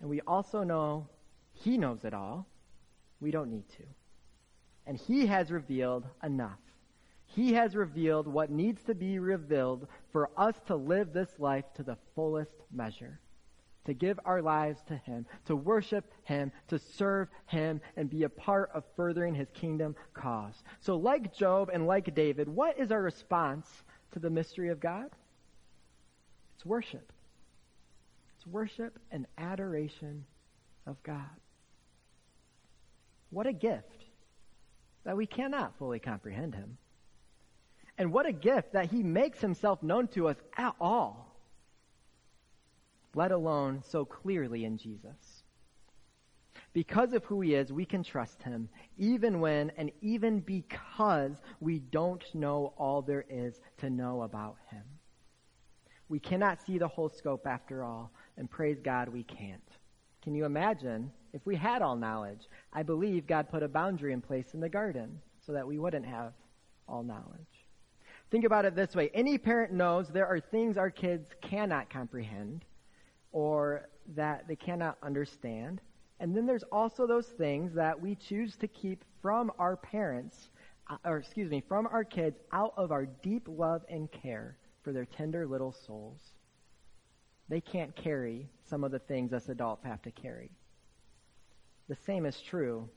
And 0.00 0.08
we 0.08 0.22
also 0.22 0.62
know 0.62 1.08
He 1.52 1.76
knows 1.76 2.04
it 2.04 2.14
all. 2.14 2.46
We 3.20 3.30
don't 3.30 3.50
need 3.50 3.68
to. 3.76 3.84
And 4.86 4.96
He 4.96 5.26
has 5.26 5.50
revealed 5.50 6.06
enough. 6.22 6.58
He 7.36 7.52
has 7.52 7.76
revealed 7.76 8.26
what 8.26 8.48
needs 8.48 8.82
to 8.84 8.94
be 8.94 9.18
revealed 9.18 9.88
for 10.10 10.30
us 10.38 10.54
to 10.68 10.74
live 10.74 11.12
this 11.12 11.28
life 11.38 11.66
to 11.74 11.82
the 11.82 11.98
fullest 12.14 12.62
measure. 12.72 13.20
To 13.84 13.92
give 13.92 14.18
our 14.24 14.40
lives 14.40 14.80
to 14.88 14.96
Him, 14.96 15.26
to 15.44 15.54
worship 15.54 16.10
Him, 16.24 16.50
to 16.68 16.78
serve 16.78 17.28
Him, 17.44 17.82
and 17.94 18.08
be 18.08 18.22
a 18.22 18.30
part 18.30 18.70
of 18.72 18.84
furthering 18.96 19.34
His 19.34 19.50
kingdom 19.50 19.94
cause. 20.14 20.64
So, 20.80 20.96
like 20.96 21.34
Job 21.34 21.68
and 21.70 21.86
like 21.86 22.14
David, 22.14 22.48
what 22.48 22.78
is 22.80 22.90
our 22.90 23.02
response 23.02 23.66
to 24.12 24.18
the 24.18 24.30
mystery 24.30 24.70
of 24.70 24.80
God? 24.80 25.10
It's 26.54 26.64
worship 26.64 27.12
It's 28.38 28.46
worship 28.46 28.98
and 29.10 29.26
adoration 29.36 30.24
of 30.86 31.02
God. 31.02 31.36
What 33.28 33.46
a 33.46 33.52
gift 33.52 34.06
that 35.04 35.18
we 35.18 35.26
cannot 35.26 35.76
fully 35.76 35.98
comprehend 35.98 36.54
him. 36.54 36.78
And 37.98 38.12
what 38.12 38.26
a 38.26 38.32
gift 38.32 38.72
that 38.72 38.90
he 38.90 39.02
makes 39.02 39.40
himself 39.40 39.82
known 39.82 40.08
to 40.08 40.28
us 40.28 40.36
at 40.56 40.74
all, 40.80 41.34
let 43.14 43.32
alone 43.32 43.82
so 43.82 44.04
clearly 44.04 44.64
in 44.64 44.76
Jesus. 44.76 45.42
Because 46.74 47.14
of 47.14 47.24
who 47.24 47.40
he 47.40 47.54
is, 47.54 47.72
we 47.72 47.86
can 47.86 48.02
trust 48.02 48.42
him, 48.42 48.68
even 48.98 49.40
when 49.40 49.72
and 49.78 49.90
even 50.02 50.40
because 50.40 51.40
we 51.58 51.78
don't 51.78 52.22
know 52.34 52.74
all 52.76 53.00
there 53.00 53.24
is 53.30 53.60
to 53.78 53.88
know 53.88 54.22
about 54.22 54.56
him. 54.70 54.82
We 56.10 56.18
cannot 56.18 56.60
see 56.62 56.76
the 56.76 56.86
whole 56.86 57.08
scope 57.08 57.46
after 57.46 57.82
all, 57.82 58.12
and 58.36 58.50
praise 58.50 58.78
God 58.82 59.08
we 59.08 59.22
can't. 59.22 59.66
Can 60.22 60.34
you 60.34 60.44
imagine 60.44 61.10
if 61.32 61.46
we 61.46 61.56
had 61.56 61.80
all 61.80 61.96
knowledge? 61.96 62.46
I 62.74 62.82
believe 62.82 63.26
God 63.26 63.48
put 63.48 63.62
a 63.62 63.68
boundary 63.68 64.12
in 64.12 64.20
place 64.20 64.52
in 64.52 64.60
the 64.60 64.68
garden 64.68 65.20
so 65.46 65.52
that 65.52 65.66
we 65.66 65.78
wouldn't 65.78 66.04
have 66.04 66.34
all 66.86 67.02
knowledge. 67.02 67.55
Think 68.30 68.44
about 68.44 68.64
it 68.64 68.74
this 68.74 68.94
way. 68.94 69.10
Any 69.14 69.38
parent 69.38 69.72
knows 69.72 70.08
there 70.08 70.26
are 70.26 70.40
things 70.40 70.76
our 70.76 70.90
kids 70.90 71.30
cannot 71.40 71.90
comprehend 71.90 72.64
or 73.32 73.88
that 74.14 74.48
they 74.48 74.56
cannot 74.56 74.98
understand. 75.02 75.80
And 76.18 76.36
then 76.36 76.46
there's 76.46 76.64
also 76.72 77.06
those 77.06 77.26
things 77.26 77.74
that 77.74 78.00
we 78.00 78.14
choose 78.14 78.56
to 78.56 78.68
keep 78.68 79.04
from 79.22 79.52
our 79.58 79.76
parents, 79.76 80.50
uh, 80.88 80.96
or 81.04 81.18
excuse 81.18 81.50
me, 81.50 81.62
from 81.68 81.86
our 81.86 82.04
kids 82.04 82.38
out 82.52 82.72
of 82.76 82.90
our 82.90 83.06
deep 83.06 83.46
love 83.46 83.82
and 83.88 84.10
care 84.10 84.56
for 84.82 84.92
their 84.92 85.04
tender 85.04 85.46
little 85.46 85.72
souls. 85.72 86.20
They 87.48 87.60
can't 87.60 87.94
carry 87.94 88.48
some 88.68 88.82
of 88.82 88.90
the 88.90 88.98
things 88.98 89.32
us 89.32 89.48
adults 89.48 89.84
have 89.84 90.02
to 90.02 90.10
carry. 90.10 90.50
The 91.88 91.96
same 92.06 92.26
is 92.26 92.40
true 92.40 92.88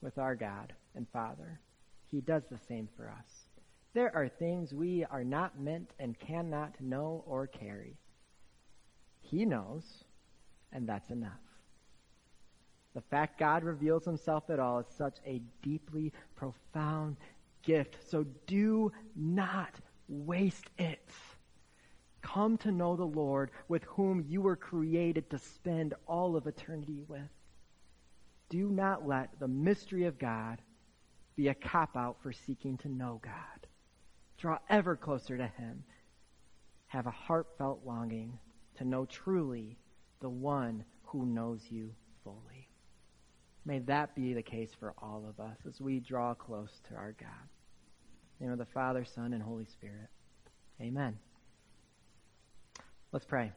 with 0.00 0.16
our 0.16 0.34
God 0.34 0.72
and 0.94 1.06
Father. 1.12 1.60
He 2.10 2.20
does 2.20 2.44
the 2.50 2.58
same 2.66 2.88
for 2.96 3.10
us. 3.10 3.39
There 3.92 4.14
are 4.14 4.28
things 4.28 4.72
we 4.72 5.04
are 5.04 5.24
not 5.24 5.58
meant 5.58 5.90
and 5.98 6.18
cannot 6.18 6.80
know 6.80 7.24
or 7.26 7.46
carry. 7.46 7.96
He 9.20 9.44
knows, 9.44 10.04
and 10.72 10.88
that's 10.88 11.10
enough. 11.10 11.40
The 12.94 13.00
fact 13.00 13.38
God 13.38 13.64
reveals 13.64 14.04
himself 14.04 14.50
at 14.50 14.58
all 14.58 14.80
is 14.80 14.86
such 14.96 15.18
a 15.24 15.40
deeply 15.62 16.12
profound 16.34 17.16
gift. 17.62 17.96
So 18.08 18.24
do 18.46 18.92
not 19.14 19.74
waste 20.08 20.70
it. 20.78 21.08
Come 22.22 22.58
to 22.58 22.72
know 22.72 22.96
the 22.96 23.04
Lord 23.04 23.50
with 23.68 23.84
whom 23.84 24.24
you 24.28 24.42
were 24.42 24.56
created 24.56 25.30
to 25.30 25.38
spend 25.38 25.94
all 26.06 26.36
of 26.36 26.46
eternity 26.46 27.02
with. 27.08 27.30
Do 28.50 28.68
not 28.68 29.06
let 29.06 29.38
the 29.38 29.48
mystery 29.48 30.04
of 30.06 30.18
God 30.18 30.60
be 31.36 31.48
a 31.48 31.54
cop 31.54 31.96
out 31.96 32.16
for 32.22 32.32
seeking 32.32 32.76
to 32.78 32.88
know 32.88 33.20
God. 33.22 33.66
Draw 34.40 34.58
ever 34.70 34.96
closer 34.96 35.36
to 35.36 35.46
Him. 35.46 35.84
Have 36.86 37.06
a 37.06 37.10
heartfelt 37.10 37.82
longing 37.84 38.38
to 38.78 38.84
know 38.84 39.04
truly 39.04 39.76
the 40.20 40.30
one 40.30 40.84
who 41.04 41.26
knows 41.26 41.60
you 41.68 41.90
fully. 42.24 42.68
May 43.66 43.80
that 43.80 44.14
be 44.14 44.32
the 44.32 44.42
case 44.42 44.70
for 44.80 44.94
all 44.98 45.26
of 45.28 45.38
us 45.38 45.58
as 45.68 45.80
we 45.80 46.00
draw 46.00 46.32
close 46.34 46.70
to 46.88 46.94
our 46.94 47.14
God. 47.20 47.28
In 48.38 48.46
the 48.46 48.52
name 48.52 48.52
of 48.52 48.58
the 48.58 48.72
Father, 48.72 49.04
Son, 49.04 49.34
and 49.34 49.42
Holy 49.42 49.66
Spirit. 49.66 50.08
Amen. 50.80 51.18
Let's 53.12 53.26
pray. 53.26 53.52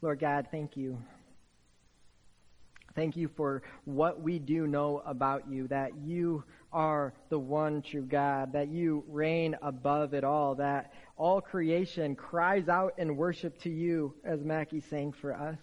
Lord 0.00 0.20
God, 0.20 0.48
thank 0.50 0.76
you. 0.76 0.98
Thank 2.94 3.16
you 3.16 3.28
for 3.36 3.62
what 3.84 4.20
we 4.20 4.38
do 4.38 4.66
know 4.66 5.02
about 5.04 5.48
you, 5.48 5.66
that 5.68 5.96
you 6.04 6.44
are 6.72 7.12
the 7.28 7.38
one 7.38 7.82
true 7.82 8.04
God, 8.04 8.52
that 8.52 8.68
you 8.68 9.04
reign 9.08 9.56
above 9.62 10.14
it 10.14 10.22
all, 10.24 10.54
that 10.56 10.92
all 11.16 11.40
creation 11.40 12.14
cries 12.14 12.68
out 12.68 12.94
in 12.98 13.16
worship 13.16 13.58
to 13.62 13.70
you, 13.70 14.14
as 14.24 14.44
Mackie 14.44 14.80
sang 14.80 15.12
for 15.12 15.32
us. 15.32 15.58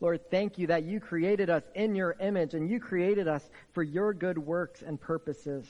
Lord, 0.00 0.30
thank 0.30 0.58
you 0.58 0.68
that 0.68 0.84
you 0.84 0.98
created 0.98 1.50
us 1.50 1.62
in 1.74 1.94
your 1.94 2.16
image 2.20 2.54
and 2.54 2.68
you 2.68 2.80
created 2.80 3.28
us 3.28 3.48
for 3.72 3.82
your 3.82 4.14
good 4.14 4.38
works 4.38 4.82
and 4.82 5.00
purposes 5.00 5.66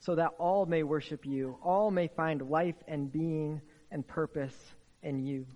so 0.00 0.14
that 0.14 0.30
all 0.38 0.66
may 0.66 0.84
worship 0.84 1.26
you, 1.26 1.58
all 1.62 1.90
may 1.90 2.06
find 2.06 2.48
life 2.48 2.76
and 2.86 3.12
being 3.12 3.60
and 3.90 4.06
purpose 4.06 4.54
in 5.02 5.18
you. 5.26 5.46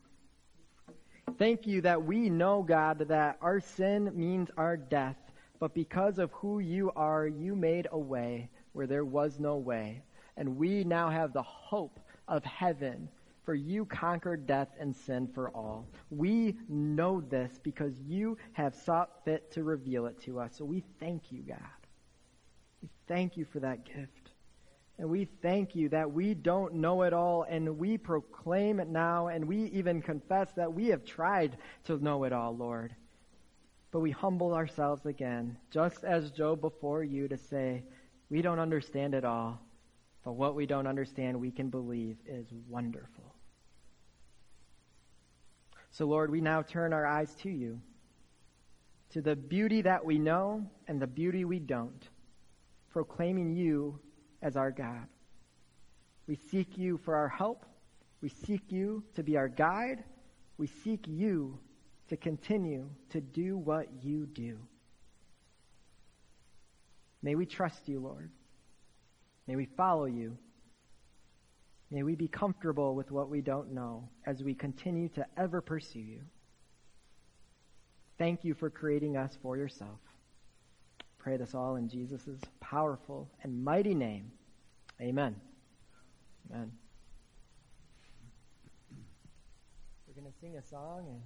Thank 1.39 1.67
you 1.67 1.81
that 1.83 2.05
we 2.05 2.29
know, 2.31 2.63
God, 2.63 2.99
that 3.09 3.39
our 3.41 3.61
sin 3.61 4.13
means 4.15 4.51
our 4.57 4.77
death, 4.77 5.17
but 5.59 5.75
because 5.75 6.19
of 6.19 6.31
who 6.33 6.59
you 6.59 6.93
are, 6.95 7.27
you 7.27 7.57
made 7.57 7.89
a 7.91 7.99
way 7.99 8.49
where 8.73 8.87
there 8.87 9.05
was 9.05 9.39
no 9.39 9.57
way. 9.57 10.03
And 10.37 10.57
we 10.57 10.85
now 10.85 11.11
have 11.11 11.33
the 11.33 11.43
hope 11.43 12.01
of 12.29 12.45
heaven, 12.45 13.09
for 13.45 13.55
you 13.55 13.85
conquered 13.85 14.47
death 14.47 14.69
and 14.79 14.95
sin 14.95 15.29
for 15.35 15.51
all. 15.51 15.89
We 16.11 16.57
know 16.69 17.21
this 17.21 17.59
because 17.63 17.99
you 18.07 18.39
have 18.53 18.75
sought 18.75 19.25
fit 19.25 19.51
to 19.53 19.65
reveal 19.65 20.07
it 20.07 20.21
to 20.23 20.39
us. 20.39 20.53
So 20.57 20.65
we 20.65 20.85
thank 21.01 21.33
you, 21.33 21.43
God. 21.43 21.59
We 22.83 22.89
thank 23.09 23.37
you 23.37 23.45
for 23.45 23.61
that 23.61 23.85
gift. 23.85 24.22
And 25.03 25.11
we 25.11 25.25
thank 25.43 25.75
you 25.75 25.89
that 25.89 26.13
we 26.13 26.33
don't 26.33 26.75
know 26.75 27.03
it 27.03 27.13
all 27.13 27.45
and 27.49 27.77
we 27.77 27.99
proclaim 27.99 28.79
it 28.79 28.87
now 28.87 29.27
and 29.27 29.45
we 29.45 29.65
even 29.73 30.01
confess 30.01 30.53
that 30.53 30.73
we 30.73 30.87
have 30.91 31.05
tried 31.05 31.57
to 31.87 31.97
know 31.97 32.23
it 32.23 32.33
all, 32.33 32.57
Lord. 32.57 32.95
But 33.91 33.99
we 33.99 34.13
humble 34.13 34.55
ourselves 34.55 35.05
again, 35.05 35.59
just 35.73 36.05
as 36.05 36.31
Job 36.31 36.61
before 36.61 37.03
you, 37.03 37.27
to 37.27 37.37
say, 37.37 37.83
we 38.31 38.43
don't 38.43 38.61
understand 38.61 39.15
it 39.15 39.25
all, 39.25 39.61
but 40.25 40.35
what 40.35 40.55
we 40.55 40.67
don't 40.67 40.87
understand, 40.87 41.41
we 41.41 41.51
can 41.51 41.69
believe 41.69 42.19
is 42.25 42.47
wonderful. 42.69 43.35
So, 45.91 46.05
Lord, 46.05 46.31
we 46.31 46.41
now 46.41 46.63
turn 46.63 46.93
our 46.93 47.05
eyes 47.05 47.35
to 47.41 47.51
you, 47.51 47.81
to 49.11 49.21
the 49.21 49.35
beauty 49.35 49.83
that 49.83 50.05
we 50.05 50.21
know 50.21 50.65
and 50.87 51.03
the 51.03 51.09
beauty 51.09 51.45
we 51.45 51.59
don't, 51.59 52.09
proclaiming 52.93 53.57
you 53.57 53.99
as 54.43 54.57
our 54.57 54.71
God. 54.71 55.07
We 56.27 56.37
seek 56.51 56.77
you 56.77 56.99
for 57.05 57.17
our 57.17 57.29
help. 57.29 57.65
We 58.21 58.29
seek 58.29 58.63
you 58.71 59.03
to 59.17 59.23
be 59.23 59.37
our 59.37 59.49
guide. 59.49 60.05
We 60.59 60.69
seek 60.85 61.07
you 61.07 61.59
to 62.09 62.17
continue 62.17 62.89
to 63.11 63.21
do 63.21 63.57
what 63.57 63.89
you 64.03 64.27
do. 64.27 64.59
May 67.23 67.35
we 67.35 67.47
trust 67.47 67.89
you, 67.89 68.01
Lord. 68.01 68.31
May 69.47 69.57
we 69.57 69.67
follow 69.77 70.07
you. 70.07 70.37
May 71.91 72.03
we 72.03 72.15
be 72.15 72.29
comfortable 72.29 72.95
with 72.95 73.11
what 73.11 73.29
we 73.29 73.41
don't 73.41 73.73
know 73.73 74.09
as 74.27 74.43
we 74.43 74.55
continue 74.55 75.09
to 75.11 75.27
ever 75.37 75.61
pursue 75.61 76.01
you. 76.01 76.21
Thank 78.19 78.45
you 78.45 78.55
for 78.55 78.71
creating 78.71 79.17
us 79.17 79.37
for 79.43 79.57
yourself. 79.57 79.99
Pray 81.23 81.37
this 81.37 81.55
all 81.55 81.77
in 81.77 81.89
Jesus' 81.89 82.41
powerful 82.61 83.31
and 83.45 83.63
mighty 83.63 83.95
name. 83.95 84.33
Amen. 85.01 85.37
Amen. 86.51 86.73
We're 90.07 90.21
going 90.21 90.33
to 90.33 90.39
sing 90.41 90.57
a 90.57 90.67
song 90.67 91.07
and 91.09 91.21